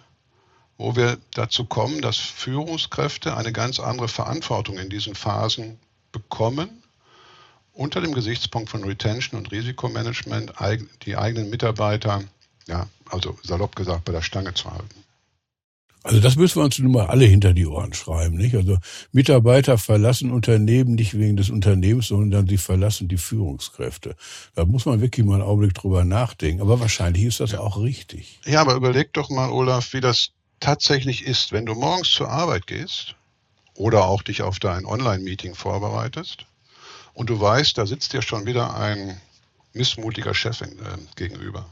wo 0.77 0.95
wir 0.95 1.17
dazu 1.33 1.65
kommen, 1.65 2.01
dass 2.01 2.17
Führungskräfte 2.17 3.35
eine 3.35 3.51
ganz 3.51 3.79
andere 3.79 4.07
Verantwortung 4.07 4.77
in 4.77 4.89
diesen 4.89 5.15
Phasen 5.15 5.79
bekommen, 6.11 6.83
unter 7.73 8.01
dem 8.01 8.13
Gesichtspunkt 8.13 8.69
von 8.69 8.83
Retention 8.83 9.39
und 9.39 9.51
Risikomanagement 9.51 10.53
die 11.03 11.17
eigenen 11.17 11.49
Mitarbeiter, 11.49 12.23
ja, 12.67 12.87
also 13.09 13.37
salopp 13.43 13.75
gesagt, 13.75 14.05
bei 14.05 14.11
der 14.11 14.21
Stange 14.21 14.53
zu 14.53 14.71
halten. 14.71 15.03
Also 16.07 16.21
das 16.21 16.37
müssen 16.37 16.61
wir 16.61 16.63
uns 16.63 16.79
nun 16.79 16.93
mal 16.93 17.07
alle 17.07 17.25
hinter 17.25 17.53
die 17.53 17.65
Ohren 17.65 17.93
schreiben, 17.93 18.37
nicht? 18.37 18.55
Also 18.55 18.77
Mitarbeiter 19.11 19.77
verlassen 19.77 20.31
Unternehmen 20.31 20.95
nicht 20.95 21.17
wegen 21.17 21.35
des 21.35 21.49
Unternehmens, 21.49 22.07
sondern 22.07 22.47
sie 22.47 22.57
verlassen 22.57 23.09
die 23.09 23.17
Führungskräfte. 23.17 24.15
Da 24.55 24.63
muss 24.63 24.85
man 24.85 25.01
wirklich 25.01 25.25
mal 25.25 25.33
einen 25.35 25.43
Augenblick 25.43 25.73
drüber 25.73 26.05
nachdenken. 26.05 26.61
Aber 26.61 26.79
wahrscheinlich 26.79 27.25
ist 27.25 27.41
das 27.41 27.51
ja. 27.51 27.59
auch 27.59 27.81
richtig. 27.81 28.39
Ja, 28.45 28.61
aber 28.61 28.75
überleg 28.75 29.11
doch 29.11 29.29
mal, 29.29 29.49
Olaf, 29.49 29.91
wie 29.91 29.99
das 29.99 30.29
tatsächlich 30.61 31.25
ist, 31.25 31.51
wenn 31.51 31.65
du 31.65 31.73
morgens 31.73 32.09
zur 32.11 32.29
Arbeit 32.29 32.67
gehst 32.67 33.15
oder 33.75 34.05
auch 34.05 34.21
dich 34.21 34.43
auf 34.43 34.59
dein 34.59 34.85
Online-Meeting 34.85 35.55
vorbereitest 35.55 36.45
und 37.15 37.29
du 37.29 37.37
weißt, 37.37 37.77
da 37.77 37.85
sitzt 37.85 38.13
dir 38.13 38.21
schon 38.21 38.45
wieder 38.45 38.77
ein 38.77 39.19
missmutiger 39.73 40.33
Chef 40.33 40.61
äh, 40.61 40.67
gegenüber. 41.17 41.65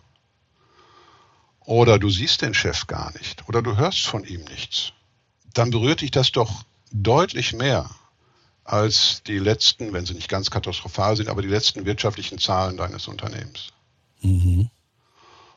Oder 1.65 1.97
du 1.99 2.09
siehst 2.09 2.41
den 2.41 2.53
Chef 2.53 2.87
gar 2.87 3.11
nicht 3.13 3.47
oder 3.47 3.61
du 3.61 3.75
hörst 3.75 4.05
von 4.05 4.23
ihm 4.23 4.43
nichts. 4.45 4.93
Dann 5.53 5.71
berührt 5.71 6.01
dich 6.01 6.11
das 6.11 6.31
doch 6.31 6.63
deutlich 6.91 7.53
mehr 7.53 7.89
als 8.63 9.21
die 9.23 9.37
letzten, 9.37 9.93
wenn 9.93 10.05
sie 10.05 10.13
nicht 10.13 10.29
ganz 10.29 10.49
katastrophal 10.49 11.15
sind, 11.15 11.29
aber 11.29 11.41
die 11.41 11.47
letzten 11.47 11.85
wirtschaftlichen 11.85 12.39
Zahlen 12.39 12.77
deines 12.77 13.07
Unternehmens. 13.07 13.69
Mhm. 14.21 14.69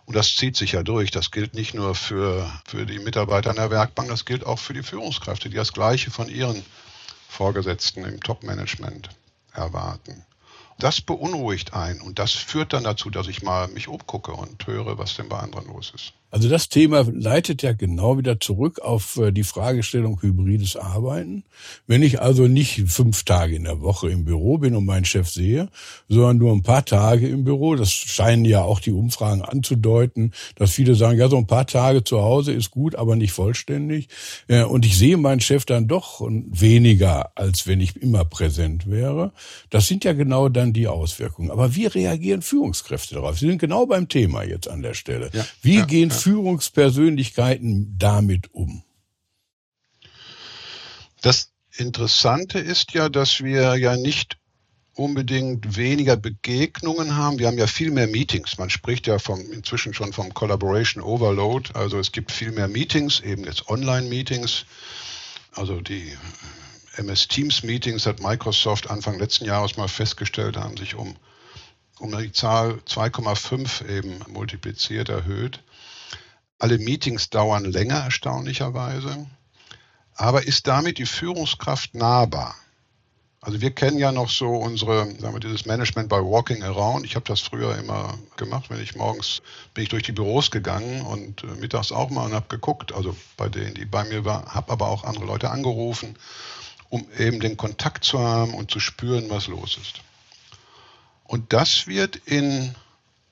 Und 0.04 0.16
das 0.16 0.36
zieht 0.36 0.56
sich 0.56 0.72
ja 0.72 0.82
durch. 0.82 1.10
Das 1.10 1.30
gilt 1.30 1.54
nicht 1.54 1.74
nur 1.74 1.94
für, 1.94 2.50
für 2.66 2.86
die 2.86 2.98
Mitarbeiter 2.98 3.50
an 3.50 3.56
der 3.56 3.70
Werkbank, 3.70 4.08
das 4.08 4.24
gilt 4.24 4.46
auch 4.46 4.58
für 4.58 4.72
die 4.72 4.82
Führungskräfte, 4.82 5.50
die 5.50 5.56
das 5.56 5.72
Gleiche 5.72 6.10
von 6.10 6.28
ihren 6.28 6.64
Vorgesetzten 7.28 8.04
im 8.04 8.20
Top-Management 8.22 9.10
erwarten. 9.52 10.24
Das 10.78 11.00
beunruhigt 11.00 11.74
einen 11.74 12.00
und 12.00 12.18
das 12.18 12.32
führt 12.32 12.72
dann 12.72 12.84
dazu, 12.84 13.10
dass 13.10 13.26
ich 13.26 13.42
mal 13.42 13.68
mich 13.68 13.88
umgucke 13.88 14.32
und 14.32 14.66
höre, 14.66 14.98
was 14.98 15.16
denn 15.16 15.28
bei 15.28 15.38
anderen 15.38 15.66
los 15.66 15.92
ist. 15.94 16.12
Also 16.30 16.48
das 16.50 16.68
Thema 16.68 17.06
leitet 17.10 17.62
ja 17.62 17.72
genau 17.72 18.18
wieder 18.18 18.38
zurück 18.38 18.80
auf 18.80 19.16
äh, 19.16 19.32
die 19.32 19.44
Fragestellung 19.44 20.20
hybrides 20.20 20.76
Arbeiten. 20.76 21.44
Wenn 21.86 22.02
ich 22.02 22.20
also 22.20 22.48
nicht 22.48 22.84
fünf 22.86 23.22
Tage 23.22 23.56
in 23.56 23.64
der 23.64 23.80
Woche 23.80 24.10
im 24.10 24.26
Büro 24.26 24.58
bin 24.58 24.76
und 24.76 24.84
meinen 24.84 25.06
Chef 25.06 25.28
sehe, 25.28 25.68
sondern 26.08 26.36
nur 26.36 26.52
ein 26.52 26.62
paar 26.62 26.84
Tage 26.84 27.28
im 27.28 27.44
Büro, 27.44 27.76
das 27.76 27.90
scheinen 27.90 28.44
ja 28.44 28.60
auch 28.60 28.80
die 28.80 28.92
Umfragen 28.92 29.40
anzudeuten, 29.40 30.32
dass 30.56 30.72
viele 30.72 30.94
sagen, 30.96 31.18
ja, 31.18 31.28
so 31.28 31.38
ein 31.38 31.46
paar 31.46 31.66
Tage 31.66 32.04
zu 32.04 32.20
Hause 32.20 32.52
ist 32.52 32.70
gut, 32.70 32.94
aber 32.94 33.16
nicht 33.16 33.32
vollständig. 33.32 34.08
Äh, 34.48 34.64
und 34.64 34.84
ich 34.84 34.98
sehe 34.98 35.16
meinen 35.16 35.40
Chef 35.40 35.64
dann 35.64 35.88
doch 35.88 36.20
weniger, 36.20 37.32
als 37.36 37.66
wenn 37.66 37.80
ich 37.80 37.96
immer 37.96 38.26
präsent 38.26 38.90
wäre. 38.90 39.32
Das 39.70 39.86
sind 39.86 40.04
ja 40.04 40.12
genau 40.12 40.50
dann 40.50 40.74
die 40.74 40.88
Auswirkungen. 40.88 41.50
Aber 41.50 41.74
wie 41.74 41.86
reagieren 41.86 42.42
Führungskräfte 42.42 43.14
darauf? 43.14 43.38
Sie 43.38 43.48
sind 43.48 43.58
genau 43.58 43.86
beim 43.86 44.08
Thema 44.08 44.42
jetzt 44.42 44.68
an 44.68 44.82
der 44.82 44.92
Stelle. 44.92 45.30
Ja, 45.32 45.46
wie 45.62 45.76
ja, 45.76 45.84
gehen. 45.86 46.10
Führungspersönlichkeiten 46.22 47.96
damit 47.98 48.52
um? 48.54 48.82
Das 51.20 51.50
Interessante 51.76 52.58
ist 52.58 52.92
ja, 52.92 53.08
dass 53.08 53.42
wir 53.42 53.76
ja 53.76 53.96
nicht 53.96 54.38
unbedingt 54.98 55.76
weniger 55.76 56.16
Begegnungen 56.16 57.16
haben. 57.16 57.38
Wir 57.38 57.46
haben 57.46 57.58
ja 57.58 57.68
viel 57.68 57.92
mehr 57.92 58.08
Meetings. 58.08 58.58
Man 58.58 58.68
spricht 58.68 59.06
ja 59.06 59.18
vom, 59.18 59.40
inzwischen 59.52 59.94
schon 59.94 60.12
vom 60.12 60.34
Collaboration 60.34 61.02
Overload. 61.02 61.70
Also 61.74 61.98
es 61.98 62.10
gibt 62.10 62.32
viel 62.32 62.50
mehr 62.50 62.68
Meetings, 62.68 63.20
eben 63.20 63.44
jetzt 63.44 63.68
Online-Meetings. 63.68 64.64
Also 65.52 65.80
die 65.80 66.16
MS 66.96 67.28
Teams 67.28 67.62
Meetings 67.62 68.06
hat 68.06 68.20
Microsoft 68.20 68.90
Anfang 68.90 69.18
letzten 69.18 69.44
Jahres 69.44 69.76
mal 69.76 69.88
festgestellt, 69.88 70.56
haben 70.56 70.76
sich 70.76 70.96
um, 70.96 71.14
um 72.00 72.16
die 72.16 72.32
Zahl 72.32 72.80
2,5 72.88 73.88
eben 73.88 74.18
multipliziert 74.28 75.08
erhöht. 75.08 75.62
Alle 76.58 76.78
Meetings 76.78 77.30
dauern 77.30 77.64
länger, 77.64 78.04
erstaunlicherweise. 78.04 79.26
Aber 80.14 80.46
ist 80.46 80.66
damit 80.66 80.98
die 80.98 81.06
Führungskraft 81.06 81.94
nahbar? 81.94 82.56
Also 83.40 83.60
wir 83.60 83.70
kennen 83.70 83.98
ja 83.98 84.10
noch 84.10 84.28
so 84.28 84.48
unsere, 84.48 85.06
sagen 85.20 85.32
wir, 85.32 85.40
dieses 85.40 85.64
Management 85.64 86.08
by 86.08 86.16
Walking 86.16 86.62
Around. 86.64 87.04
Ich 87.04 87.14
habe 87.14 87.24
das 87.24 87.40
früher 87.40 87.78
immer 87.78 88.18
gemacht, 88.36 88.68
wenn 88.68 88.82
ich 88.82 88.96
morgens 88.96 89.42
bin 89.74 89.84
ich 89.84 89.90
durch 89.90 90.02
die 90.02 90.12
Büros 90.12 90.50
gegangen 90.50 91.02
und 91.02 91.44
äh, 91.44 91.46
mittags 91.60 91.92
auch 91.92 92.10
mal 92.10 92.24
und 92.26 92.34
habe 92.34 92.48
geguckt, 92.48 92.92
also 92.92 93.16
bei 93.36 93.48
denen, 93.48 93.74
die 93.74 93.84
bei 93.84 94.02
mir 94.04 94.24
waren, 94.24 94.52
habe 94.52 94.72
aber 94.72 94.88
auch 94.88 95.04
andere 95.04 95.24
Leute 95.24 95.50
angerufen, 95.50 96.16
um 96.88 97.06
eben 97.16 97.38
den 97.38 97.56
Kontakt 97.56 98.04
zu 98.04 98.18
haben 98.18 98.54
und 98.54 98.72
zu 98.72 98.80
spüren, 98.80 99.30
was 99.30 99.46
los 99.46 99.78
ist. 99.80 100.00
Und 101.22 101.52
das 101.52 101.86
wird 101.86 102.16
in 102.16 102.74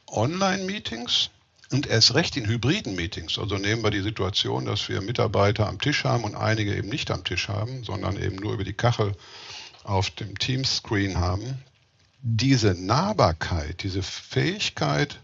Online-Meetings 0.06 1.30
und 1.73 1.87
erst 1.87 2.14
recht 2.14 2.37
in 2.37 2.46
hybriden 2.46 2.94
Meetings, 2.94 3.38
also 3.38 3.56
nehmen 3.56 3.82
wir 3.82 3.90
die 3.90 4.02
Situation, 4.02 4.66
dass 4.66 4.88
wir 4.88 5.00
Mitarbeiter 5.00 5.68
am 5.68 5.80
Tisch 5.80 6.04
haben 6.04 6.25
und 6.25 6.37
einige 6.37 6.75
eben 6.75 6.88
nicht 6.88 7.11
am 7.11 7.25
Tisch 7.25 7.49
haben, 7.49 7.82
sondern 7.82 8.20
eben 8.23 8.37
nur 8.37 8.54
über 8.54 8.64
die 8.64 8.73
Kachel 8.73 9.14
auf 9.82 10.11
dem 10.11 10.38
Teams-Screen 10.38 11.18
haben, 11.18 11.62
diese 12.23 12.75
Nahbarkeit, 12.75 13.82
diese 13.82 14.02
Fähigkeit, 14.02 15.20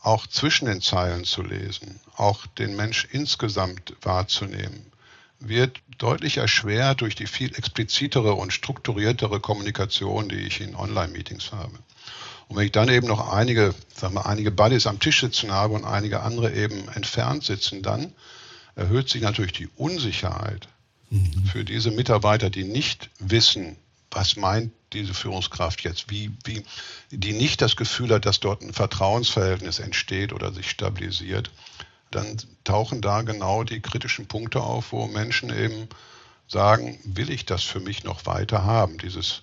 auch 0.00 0.26
zwischen 0.26 0.66
den 0.66 0.82
Zeilen 0.82 1.24
zu 1.24 1.42
lesen, 1.42 2.00
auch 2.16 2.46
den 2.46 2.76
Mensch 2.76 3.08
insgesamt 3.10 3.94
wahrzunehmen, 4.02 4.92
wird 5.40 5.80
deutlich 5.98 6.38
erschwert 6.38 7.00
durch 7.00 7.14
die 7.14 7.26
viel 7.26 7.54
explizitere 7.54 8.34
und 8.34 8.52
strukturiertere 8.52 9.40
Kommunikation, 9.40 10.28
die 10.28 10.36
ich 10.36 10.60
in 10.60 10.74
Online-Meetings 10.74 11.52
habe. 11.52 11.78
Und 12.48 12.56
wenn 12.56 12.66
ich 12.66 12.72
dann 12.72 12.88
eben 12.88 13.06
noch 13.06 13.32
einige, 13.32 13.74
sagen 13.94 14.14
wir, 14.14 14.26
einige 14.26 14.50
Buddies 14.50 14.86
am 14.86 15.00
Tisch 15.00 15.20
sitzen 15.20 15.50
habe 15.50 15.74
und 15.74 15.84
einige 15.84 16.20
andere 16.20 16.52
eben 16.52 16.88
entfernt 16.88 17.44
sitzen, 17.44 17.82
dann 17.82 18.12
erhöht 18.76 19.08
sich 19.08 19.22
natürlich 19.22 19.52
die 19.52 19.68
Unsicherheit 19.76 20.68
mhm. 21.10 21.44
für 21.50 21.64
diese 21.64 21.90
Mitarbeiter, 21.90 22.50
die 22.50 22.64
nicht 22.64 23.10
wissen, 23.18 23.76
was 24.10 24.36
meint 24.36 24.72
diese 24.92 25.14
Führungskraft 25.14 25.82
jetzt, 25.82 26.10
wie, 26.10 26.30
wie, 26.44 26.64
die 27.10 27.32
nicht 27.32 27.60
das 27.60 27.76
Gefühl 27.76 28.10
hat, 28.10 28.26
dass 28.26 28.40
dort 28.40 28.62
ein 28.62 28.72
Vertrauensverhältnis 28.72 29.80
entsteht 29.80 30.32
oder 30.32 30.52
sich 30.52 30.70
stabilisiert, 30.70 31.50
dann 32.10 32.36
tauchen 32.62 33.00
da 33.00 33.22
genau 33.22 33.64
die 33.64 33.80
kritischen 33.80 34.26
Punkte 34.26 34.60
auf, 34.60 34.92
wo 34.92 35.06
Menschen 35.06 35.50
eben 35.50 35.88
sagen, 36.46 36.98
will 37.04 37.30
ich 37.30 37.44
das 37.44 37.64
für 37.64 37.80
mich 37.80 38.04
noch 38.04 38.26
weiter 38.26 38.64
haben, 38.64 38.98
dieses 38.98 39.42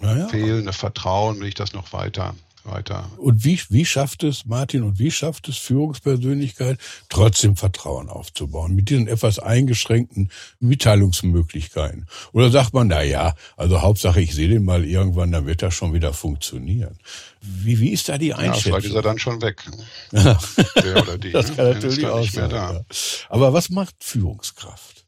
naja. 0.00 0.28
fehlende 0.28 0.72
Vertrauen, 0.72 1.40
will 1.40 1.48
ich 1.48 1.54
das 1.54 1.72
noch 1.72 1.92
weiter 1.92 2.34
weiter. 2.64 3.10
Und 3.16 3.44
wie, 3.44 3.60
wie 3.68 3.84
schafft 3.84 4.22
es, 4.22 4.46
Martin, 4.46 4.82
und 4.82 4.98
wie 4.98 5.10
schafft 5.10 5.48
es 5.48 5.56
Führungspersönlichkeit, 5.56 6.78
trotzdem 7.08 7.56
Vertrauen 7.56 8.08
aufzubauen, 8.08 8.74
mit 8.74 8.90
diesen 8.90 9.08
etwas 9.08 9.38
eingeschränkten 9.38 10.30
Mitteilungsmöglichkeiten? 10.60 12.06
Oder 12.32 12.50
sagt 12.50 12.74
man, 12.74 12.88
na 12.88 13.02
ja, 13.02 13.34
also 13.56 13.82
Hauptsache, 13.82 14.20
ich 14.20 14.34
sehe 14.34 14.48
den 14.48 14.64
mal 14.64 14.84
irgendwann, 14.84 15.32
dann 15.32 15.46
wird 15.46 15.62
das 15.62 15.74
schon 15.74 15.94
wieder 15.94 16.12
funktionieren. 16.12 16.98
Wie, 17.40 17.80
wie 17.80 17.90
ist 17.90 18.08
da 18.08 18.18
die 18.18 18.34
Einschätzung? 18.34 18.72
Ja, 18.72 18.80
vielleicht 18.80 18.86
ist 18.86 18.94
er 18.94 19.02
dann 19.02 19.18
schon 19.18 19.42
weg. 19.42 19.64
Der 20.12 21.02
oder 21.02 21.18
die. 21.18 21.32
Das 21.32 21.54
kann 21.54 21.72
natürlich 21.72 22.06
auch 22.06 22.28
sein. 22.28 22.50
Ja. 22.50 22.84
Aber 23.28 23.52
was 23.52 23.70
macht 23.70 23.94
Führungskraft? 24.00 25.06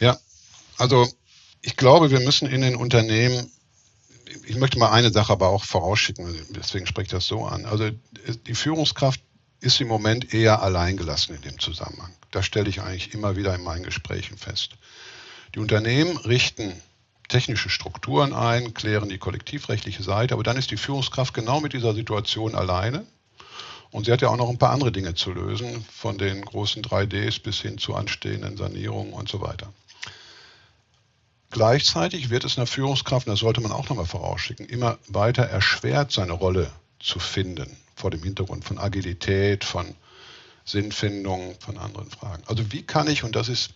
Ja, 0.00 0.18
also 0.78 1.06
ich 1.60 1.76
glaube, 1.76 2.10
wir 2.10 2.20
müssen 2.20 2.48
in 2.48 2.62
den 2.62 2.74
Unternehmen 2.74 3.52
ich 4.46 4.56
möchte 4.56 4.78
mal 4.78 4.90
eine 4.90 5.12
Sache 5.12 5.32
aber 5.32 5.48
auch 5.48 5.64
vorausschicken, 5.64 6.34
deswegen 6.50 6.86
spreche 6.86 7.06
ich 7.06 7.10
das 7.10 7.26
so 7.26 7.44
an. 7.44 7.66
Also 7.66 7.90
die 8.46 8.54
Führungskraft 8.54 9.20
ist 9.60 9.80
im 9.80 9.88
Moment 9.88 10.34
eher 10.34 10.62
alleingelassen 10.62 11.36
in 11.36 11.42
dem 11.42 11.58
Zusammenhang. 11.58 12.12
Das 12.30 12.46
stelle 12.46 12.68
ich 12.68 12.80
eigentlich 12.80 13.14
immer 13.14 13.36
wieder 13.36 13.54
in 13.54 13.62
meinen 13.62 13.84
Gesprächen 13.84 14.36
fest. 14.36 14.72
Die 15.54 15.60
Unternehmen 15.60 16.16
richten 16.16 16.72
technische 17.28 17.70
Strukturen 17.70 18.32
ein, 18.32 18.74
klären 18.74 19.08
die 19.08 19.18
kollektivrechtliche 19.18 20.02
Seite, 20.02 20.34
aber 20.34 20.42
dann 20.42 20.56
ist 20.56 20.70
die 20.70 20.76
Führungskraft 20.76 21.32
genau 21.32 21.60
mit 21.60 21.72
dieser 21.72 21.94
Situation 21.94 22.54
alleine. 22.54 23.06
Und 23.90 24.06
sie 24.06 24.12
hat 24.12 24.22
ja 24.22 24.28
auch 24.28 24.36
noch 24.36 24.48
ein 24.48 24.58
paar 24.58 24.70
andere 24.70 24.90
Dinge 24.90 25.14
zu 25.14 25.32
lösen, 25.32 25.84
von 25.92 26.16
den 26.16 26.42
großen 26.42 26.82
3Ds 26.82 27.42
bis 27.42 27.60
hin 27.60 27.78
zu 27.78 27.94
anstehenden 27.94 28.56
Sanierungen 28.56 29.12
und 29.12 29.28
so 29.28 29.40
weiter. 29.42 29.72
Gleichzeitig 31.52 32.30
wird 32.30 32.44
es 32.44 32.56
einer 32.56 32.66
Führungskraft, 32.66 33.26
und 33.26 33.32
das 33.32 33.40
sollte 33.40 33.60
man 33.60 33.72
auch 33.72 33.88
nochmal 33.90 34.06
vorausschicken, 34.06 34.66
immer 34.66 34.98
weiter 35.06 35.42
erschwert, 35.42 36.10
seine 36.10 36.32
Rolle 36.32 36.72
zu 36.98 37.18
finden, 37.18 37.76
vor 37.94 38.10
dem 38.10 38.22
Hintergrund 38.22 38.64
von 38.64 38.78
Agilität, 38.78 39.62
von 39.62 39.94
Sinnfindung, 40.64 41.54
von 41.60 41.76
anderen 41.76 42.10
Fragen. 42.10 42.42
Also 42.46 42.72
wie 42.72 42.82
kann 42.82 43.06
ich, 43.06 43.22
und 43.22 43.36
das 43.36 43.50
ist 43.50 43.74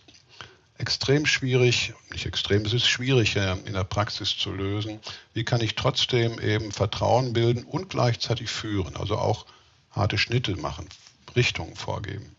extrem 0.79 1.27
schwierig, 1.27 1.93
nicht 2.11 2.25
extrem, 2.25 2.65
es 2.65 2.73
ist 2.73 2.87
schwierig 2.87 3.35
in 3.35 3.73
der 3.73 3.83
Praxis 3.83 4.35
zu 4.35 4.51
lösen, 4.51 4.99
wie 5.35 5.43
kann 5.43 5.61
ich 5.61 5.75
trotzdem 5.75 6.39
eben 6.39 6.71
Vertrauen 6.71 7.33
bilden 7.33 7.63
und 7.63 7.89
gleichzeitig 7.89 8.49
führen, 8.49 8.95
also 8.95 9.17
auch 9.19 9.45
harte 9.91 10.17
Schnitte 10.17 10.55
machen, 10.55 10.89
Richtungen 11.35 11.75
vorgeben. 11.75 12.36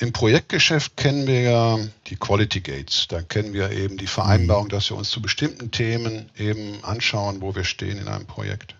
Im 0.00 0.14
Projektgeschäft 0.14 0.96
kennen 0.96 1.26
wir 1.26 1.42
ja 1.42 1.78
die 2.06 2.16
Quality 2.16 2.62
Gates. 2.62 3.06
Da 3.08 3.20
kennen 3.20 3.52
wir 3.52 3.70
eben 3.70 3.98
die 3.98 4.06
Vereinbarung, 4.06 4.64
mhm. 4.64 4.70
dass 4.70 4.88
wir 4.88 4.96
uns 4.96 5.10
zu 5.10 5.20
bestimmten 5.20 5.70
Themen 5.72 6.30
eben 6.38 6.82
anschauen, 6.82 7.42
wo 7.42 7.54
wir 7.54 7.64
stehen 7.64 7.98
in 7.98 8.08
einem 8.08 8.24
Projekt. 8.24 8.74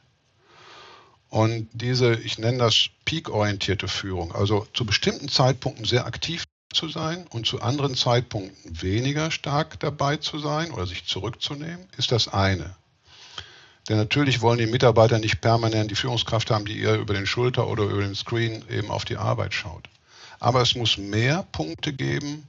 Und 1.29 1.69
diese, 1.75 2.15
ich 2.15 2.39
nenne 2.39 2.57
das 2.57 2.87
peak-orientierte 3.05 3.87
Führung, 3.87 4.35
also 4.35 4.67
zu 4.73 4.87
bestimmten 4.87 5.29
Zeitpunkten 5.29 5.85
sehr 5.85 6.07
aktiv 6.07 6.45
zu 6.73 6.89
sein 6.89 7.27
und 7.29 7.47
zu 7.47 7.61
anderen 7.61 7.95
Zeitpunkten 7.97 8.81
weniger 8.81 9.31
stark 9.31 9.79
dabei 9.79 10.17
zu 10.17 10.39
sein 10.39 10.71
oder 10.71 10.87
sich 10.87 11.05
zurückzunehmen, 11.05 11.87
ist 11.99 12.13
das 12.13 12.29
eine. 12.29 12.75
Denn 13.91 13.99
natürlich 13.99 14.41
wollen 14.41 14.59
die 14.59 14.67
Mitarbeiter 14.67 15.19
nicht 15.19 15.43
permanent 15.43 15.91
die 15.91 15.97
Führungskraft 15.97 16.51
haben, 16.51 16.65
die 16.65 16.79
ihr 16.79 16.95
über 16.95 17.13
den 17.13 17.27
Schulter 17.27 17.69
oder 17.69 17.85
über 17.85 18.01
den 18.01 18.15
Screen 18.15 18.65
eben 18.71 18.91
auf 18.91 19.05
die 19.05 19.19
Arbeit 19.19 19.53
schaut. 19.53 19.91
Aber 20.40 20.62
es 20.62 20.74
muss 20.74 20.96
mehr 20.96 21.46
Punkte 21.53 21.92
geben, 21.92 22.48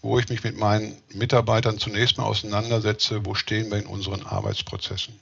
wo 0.00 0.18
ich 0.18 0.28
mich 0.28 0.44
mit 0.44 0.56
meinen 0.56 0.96
Mitarbeitern 1.12 1.78
zunächst 1.78 2.16
mal 2.16 2.24
auseinandersetze, 2.24 3.26
wo 3.26 3.34
stehen 3.34 3.70
wir 3.70 3.78
in 3.78 3.86
unseren 3.86 4.24
Arbeitsprozessen. 4.24 5.18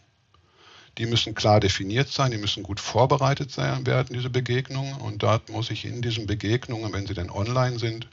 Die 0.99 1.07
müssen 1.07 1.35
klar 1.35 1.59
definiert 1.59 2.11
sein, 2.11 2.33
die 2.33 2.37
müssen 2.37 2.63
gut 2.63 2.81
vorbereitet 2.81 3.51
sein 3.51 3.87
werden, 3.87 4.15
diese 4.15 4.29
Begegnungen. 4.29 4.95
Und 5.01 5.23
da 5.23 5.41
muss 5.51 5.71
ich 5.71 5.87
in 5.87 6.03
diesen 6.03 6.27
Begegnungen, 6.27 6.93
wenn 6.93 7.07
sie 7.07 7.15
denn 7.15 7.31
online 7.31 7.79
sind, 7.79 8.09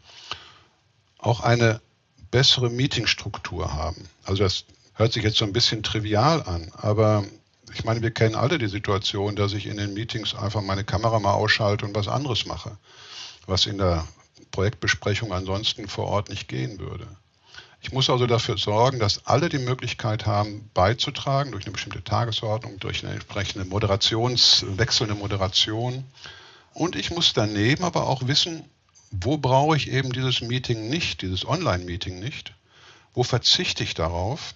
auch 1.17 1.41
eine 1.41 1.81
bessere 2.31 2.69
Meetingstruktur 2.69 3.73
haben. 3.73 4.07
Also 4.23 4.43
das 4.43 4.63
hört 4.93 5.11
sich 5.11 5.23
jetzt 5.23 5.37
so 5.37 5.45
ein 5.45 5.51
bisschen 5.53 5.83
trivial 5.83 6.43
an, 6.43 6.71
aber 6.77 7.25
ich 7.73 7.83
meine, 7.83 8.01
wir 8.01 8.11
kennen 8.11 8.35
alle 8.35 8.57
die 8.57 8.67
Situation, 8.67 9.35
dass 9.35 9.53
ich 9.53 9.65
in 9.65 9.77
den 9.77 9.93
Meetings 9.93 10.35
einfach 10.35 10.61
meine 10.61 10.85
Kamera 10.85 11.19
mal 11.19 11.33
ausschalte 11.33 11.85
und 11.85 11.95
was 11.95 12.07
anderes 12.07 12.45
mache 12.45 12.77
was 13.49 13.65
in 13.65 13.77
der 13.77 14.07
Projektbesprechung 14.51 15.33
ansonsten 15.33 15.87
vor 15.87 16.07
Ort 16.07 16.29
nicht 16.29 16.47
gehen 16.47 16.79
würde. 16.79 17.07
Ich 17.81 17.93
muss 17.93 18.09
also 18.09 18.27
dafür 18.27 18.57
sorgen, 18.57 18.99
dass 18.99 19.25
alle 19.25 19.47
die 19.47 19.57
Möglichkeit 19.57 20.25
haben, 20.25 20.69
beizutragen 20.73 21.51
durch 21.51 21.65
eine 21.65 21.71
bestimmte 21.71 22.03
Tagesordnung, 22.03 22.77
durch 22.79 23.03
eine 23.03 23.13
entsprechende 23.13 23.65
Moderations, 23.65 24.65
wechselnde 24.67 25.15
Moderation. 25.15 26.03
Und 26.73 26.95
ich 26.95 27.09
muss 27.11 27.33
daneben 27.33 27.85
aber 27.85 28.07
auch 28.07 28.27
wissen, 28.27 28.65
wo 29.11 29.37
brauche 29.37 29.77
ich 29.77 29.89
eben 29.89 30.11
dieses 30.11 30.41
Meeting 30.41 30.89
nicht, 30.89 31.21
dieses 31.21 31.47
Online-Meeting 31.47 32.19
nicht? 32.19 32.53
Wo 33.13 33.23
verzichte 33.23 33.83
ich 33.83 33.93
darauf, 33.93 34.53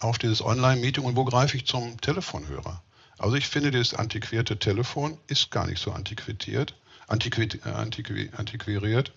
auf 0.00 0.18
dieses 0.18 0.42
Online-Meeting 0.42 1.04
und 1.04 1.16
wo 1.16 1.24
greife 1.24 1.56
ich 1.56 1.66
zum 1.66 2.00
Telefonhörer? 2.00 2.80
Also 3.18 3.36
ich 3.36 3.48
finde, 3.48 3.70
dieses 3.70 3.94
antiquierte 3.94 4.58
Telefon 4.58 5.18
ist 5.26 5.50
gar 5.50 5.66
nicht 5.66 5.82
so 5.82 5.92
antiquiert, 5.92 6.74
antiqui, 7.08 7.48
äh, 7.64 7.68
antiqui, 7.68 8.30
antiquiriert. 8.36 9.12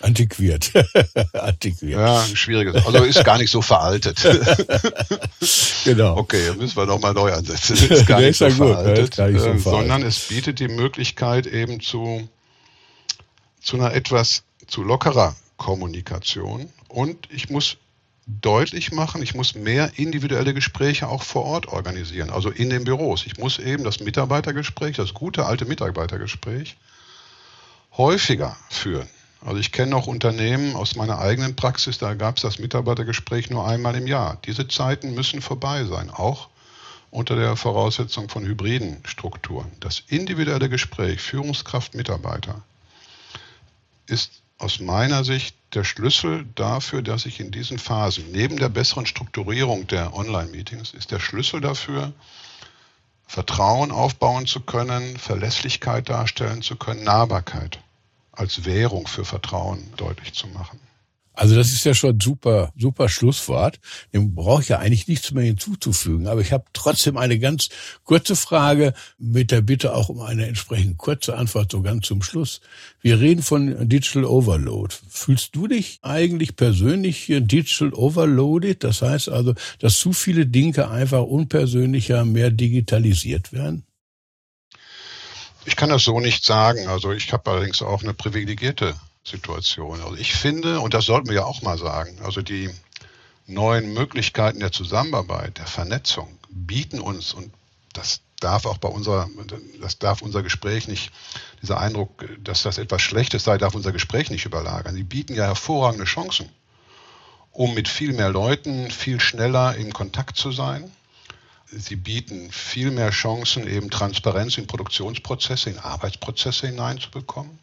Antiquiert. 0.00 0.72
antiquiert. 1.32 2.00
Ja, 2.00 2.24
schwieriges. 2.34 2.86
Also 2.86 3.04
ist 3.04 3.24
gar 3.24 3.38
nicht 3.38 3.50
so 3.50 3.62
veraltet. 3.62 4.22
genau. 5.84 6.16
Okay, 6.16 6.52
müssen 6.56 6.76
wir 6.76 6.86
nochmal 6.86 7.14
neu 7.14 7.32
ansetzen. 7.32 7.76
Ist 7.90 8.06
gar 8.06 8.20
nicht, 8.20 8.36
so, 8.36 8.46
gut, 8.46 8.56
veraltet, 8.56 9.16
gar 9.16 9.28
nicht 9.28 9.40
so 9.40 9.48
äh, 9.48 9.58
veraltet, 9.58 9.88
sondern 9.88 10.02
es 10.02 10.18
bietet 10.28 10.60
die 10.60 10.68
Möglichkeit 10.68 11.46
eben 11.46 11.80
zu, 11.80 12.28
zu 13.60 13.76
einer 13.76 13.92
etwas 13.92 14.42
zu 14.66 14.82
lockerer 14.82 15.36
Kommunikation. 15.56 16.68
Und 16.88 17.28
ich 17.30 17.50
muss 17.50 17.76
deutlich 18.26 18.92
machen, 18.92 19.22
ich 19.22 19.34
muss 19.34 19.54
mehr 19.54 19.92
individuelle 19.96 20.54
Gespräche 20.54 21.08
auch 21.08 21.22
vor 21.22 21.44
Ort 21.44 21.68
organisieren, 21.68 22.30
also 22.30 22.50
in 22.50 22.70
den 22.70 22.84
Büros. 22.84 23.26
Ich 23.26 23.36
muss 23.38 23.58
eben 23.58 23.84
das 23.84 24.00
Mitarbeitergespräch, 24.00 24.96
das 24.96 25.14
gute 25.14 25.46
alte 25.46 25.64
Mitarbeitergespräch, 25.64 26.76
häufiger 27.96 28.56
führen. 28.70 29.08
Also 29.44 29.58
ich 29.58 29.72
kenne 29.72 29.96
auch 29.96 30.06
Unternehmen 30.06 30.76
aus 30.76 30.94
meiner 30.94 31.18
eigenen 31.18 31.56
Praxis, 31.56 31.98
da 31.98 32.14
gab 32.14 32.36
es 32.36 32.42
das 32.42 32.58
Mitarbeitergespräch 32.58 33.50
nur 33.50 33.66
einmal 33.66 33.96
im 33.96 34.06
Jahr. 34.06 34.38
Diese 34.44 34.68
Zeiten 34.68 35.14
müssen 35.14 35.42
vorbei 35.42 35.84
sein, 35.84 36.10
auch 36.10 36.48
unter 37.10 37.36
der 37.36 37.56
Voraussetzung 37.56 38.28
von 38.28 38.44
hybriden 38.44 39.02
Strukturen. 39.04 39.70
Das 39.80 40.02
individuelle 40.06 40.68
Gespräch 40.68 41.20
Führungskraft-Mitarbeiter 41.20 42.62
ist 44.06 44.42
aus 44.58 44.78
meiner 44.78 45.24
Sicht 45.24 45.56
der 45.74 45.84
Schlüssel 45.84 46.46
dafür, 46.54 47.02
dass 47.02 47.26
ich 47.26 47.40
in 47.40 47.50
diesen 47.50 47.78
Phasen, 47.78 48.30
neben 48.30 48.58
der 48.58 48.68
besseren 48.68 49.06
Strukturierung 49.06 49.88
der 49.88 50.14
Online-Meetings, 50.14 50.94
ist 50.94 51.10
der 51.10 51.18
Schlüssel 51.18 51.60
dafür, 51.60 52.12
Vertrauen 53.32 53.92
aufbauen 53.92 54.46
zu 54.46 54.60
können, 54.60 55.16
Verlässlichkeit 55.16 56.10
darstellen 56.10 56.60
zu 56.60 56.76
können, 56.76 57.02
Nahbarkeit 57.02 57.78
als 58.30 58.66
Währung 58.66 59.06
für 59.06 59.24
Vertrauen 59.24 59.90
deutlich 59.96 60.34
zu 60.34 60.48
machen. 60.48 60.78
Also 61.34 61.56
das 61.56 61.72
ist 61.72 61.84
ja 61.84 61.94
schon 61.94 62.20
super, 62.20 62.72
super 62.76 63.08
Schlusswort. 63.08 63.80
Dem 64.12 64.34
brauche 64.34 64.62
ich 64.62 64.68
ja 64.68 64.78
eigentlich 64.78 65.08
nichts 65.08 65.30
mehr 65.32 65.44
hinzuzufügen. 65.44 66.26
Aber 66.26 66.40
ich 66.42 66.52
habe 66.52 66.64
trotzdem 66.72 67.16
eine 67.16 67.38
ganz 67.38 67.68
kurze 68.04 68.36
Frage 68.36 68.92
mit 69.18 69.50
der 69.50 69.62
Bitte 69.62 69.94
auch 69.94 70.10
um 70.10 70.20
eine 70.20 70.46
entsprechend 70.46 70.98
kurze 70.98 71.36
Antwort 71.36 71.72
so 71.72 71.80
ganz 71.80 72.06
zum 72.06 72.22
Schluss. 72.22 72.60
Wir 73.00 73.18
reden 73.20 73.42
von 73.42 73.88
Digital 73.88 74.24
Overload. 74.24 74.94
Fühlst 75.08 75.56
du 75.56 75.68
dich 75.68 75.98
eigentlich 76.02 76.56
persönlich 76.56 77.26
Digital 77.26 77.94
Overloaded? 77.94 78.84
Das 78.84 79.00
heißt 79.00 79.30
also, 79.30 79.54
dass 79.78 79.98
zu 79.98 80.12
viele 80.12 80.46
Dinge 80.46 80.90
einfach 80.90 81.22
unpersönlicher, 81.22 82.24
mehr 82.24 82.50
digitalisiert 82.50 83.52
werden? 83.52 83.84
Ich 85.64 85.76
kann 85.76 85.90
das 85.90 86.04
so 86.04 86.20
nicht 86.20 86.44
sagen. 86.44 86.88
Also 86.88 87.12
ich 87.12 87.32
habe 87.32 87.50
allerdings 87.50 87.82
auch 87.82 88.02
eine 88.02 88.14
privilegierte 88.14 88.94
Situation. 89.24 90.00
Also 90.00 90.16
ich 90.16 90.32
finde, 90.34 90.80
und 90.80 90.94
das 90.94 91.04
sollten 91.04 91.28
wir 91.28 91.36
ja 91.36 91.44
auch 91.44 91.62
mal 91.62 91.78
sagen, 91.78 92.18
also 92.24 92.42
die 92.42 92.70
neuen 93.46 93.92
Möglichkeiten 93.92 94.60
der 94.60 94.72
Zusammenarbeit, 94.72 95.58
der 95.58 95.66
Vernetzung 95.66 96.38
bieten 96.50 97.00
uns, 97.00 97.32
und 97.32 97.52
das 97.92 98.20
darf 98.40 98.66
auch 98.66 98.78
bei 98.78 98.88
unserer, 98.88 99.28
das 99.80 99.98
darf 99.98 100.22
unser 100.22 100.42
Gespräch 100.42 100.88
nicht, 100.88 101.12
dieser 101.62 101.80
Eindruck, 101.80 102.28
dass 102.42 102.62
das 102.62 102.78
etwas 102.78 103.02
Schlechtes 103.02 103.44
sei, 103.44 103.58
darf 103.58 103.74
unser 103.74 103.92
Gespräch 103.92 104.30
nicht 104.30 104.44
überlagern. 104.44 104.94
Sie 104.94 105.04
bieten 105.04 105.34
ja 105.34 105.46
hervorragende 105.46 106.04
Chancen, 106.04 106.48
um 107.52 107.74
mit 107.74 107.88
viel 107.88 108.12
mehr 108.12 108.30
Leuten 108.30 108.90
viel 108.90 109.20
schneller 109.20 109.76
in 109.76 109.92
Kontakt 109.92 110.36
zu 110.36 110.50
sein. 110.50 110.90
Sie 111.70 111.96
bieten 111.96 112.50
viel 112.50 112.90
mehr 112.90 113.10
Chancen, 113.10 113.66
eben 113.66 113.88
Transparenz 113.88 114.58
in 114.58 114.66
Produktionsprozesse, 114.66 115.70
in 115.70 115.78
Arbeitsprozesse 115.78 116.66
hineinzubekommen. 116.66 117.58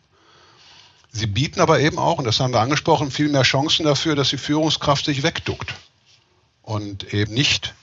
Sie 1.12 1.28
bieten 1.28 1.60
aber 1.60 1.80
eben 1.80 1.98
auch, 1.98 2.20
und 2.20 2.26
das 2.26 2.40
haben 2.40 2.54
wir 2.54 2.60
angesprochen, 2.60 3.12
viel 3.12 3.30
mehr 3.30 3.42
Chancen 3.44 3.86
dafür, 3.86 4.16
dass 4.16 4.30
die 4.30 4.38
Führungskraft 4.38 5.06
sich 5.06 5.24
wegduckt 5.24 5.74
und 6.62 7.14
eben 7.14 7.34
nicht 7.34 7.74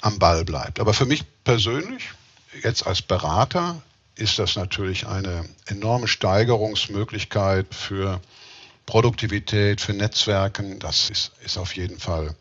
am 0.00 0.18
Ball 0.18 0.44
bleibt. 0.44 0.80
Aber 0.80 0.94
für 0.94 1.04
mich 1.04 1.24
persönlich, 1.44 2.10
jetzt 2.62 2.86
als 2.86 3.02
Berater, 3.02 3.82
ist 4.14 4.38
das 4.38 4.56
natürlich 4.56 5.06
eine 5.06 5.44
enorme 5.66 6.08
Steigerungsmöglichkeit 6.08 7.74
für 7.74 8.20
Produktivität, 8.86 9.80
für 9.80 9.92
Netzwerken. 9.92 10.78
Das 10.78 11.10
ist, 11.10 11.32
ist 11.44 11.56
auf 11.56 11.76
jeden 11.76 11.98
Fall 11.98 12.34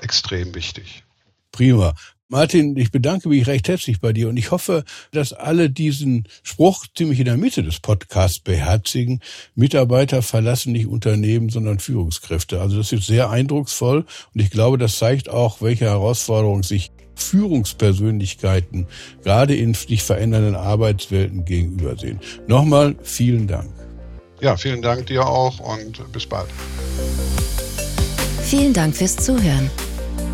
extrem 0.00 0.54
wichtig. 0.54 1.04
Prima. 1.52 1.94
Martin, 2.32 2.78
ich 2.78 2.90
bedanke 2.90 3.28
mich 3.28 3.46
recht 3.46 3.68
herzlich 3.68 4.00
bei 4.00 4.14
dir 4.14 4.30
und 4.30 4.38
ich 4.38 4.52
hoffe, 4.52 4.84
dass 5.10 5.34
alle 5.34 5.68
diesen 5.68 6.26
Spruch 6.42 6.86
ziemlich 6.96 7.18
in 7.18 7.26
der 7.26 7.36
Mitte 7.36 7.62
des 7.62 7.78
Podcasts 7.78 8.40
beherzigen. 8.40 9.20
Mitarbeiter 9.54 10.22
verlassen 10.22 10.72
nicht 10.72 10.86
Unternehmen, 10.86 11.50
sondern 11.50 11.78
Führungskräfte. 11.78 12.58
Also 12.58 12.78
das 12.78 12.90
ist 12.90 13.06
sehr 13.06 13.28
eindrucksvoll 13.28 14.06
und 14.32 14.40
ich 14.40 14.48
glaube, 14.48 14.78
das 14.78 14.96
zeigt 14.96 15.28
auch, 15.28 15.60
welche 15.60 15.84
Herausforderungen 15.84 16.62
sich 16.62 16.90
Führungspersönlichkeiten 17.16 18.86
gerade 19.22 19.54
in 19.54 19.74
sich 19.74 20.02
verändernden 20.02 20.54
Arbeitswelten 20.54 21.44
gegenübersehen. 21.44 22.18
Nochmal 22.46 22.96
vielen 23.02 23.46
Dank. 23.46 23.68
Ja, 24.40 24.56
vielen 24.56 24.80
Dank 24.80 25.06
dir 25.06 25.26
auch 25.26 25.60
und 25.60 26.10
bis 26.12 26.24
bald. 26.24 26.48
Vielen 28.42 28.72
Dank 28.72 28.96
fürs 28.96 29.16
Zuhören. 29.16 29.70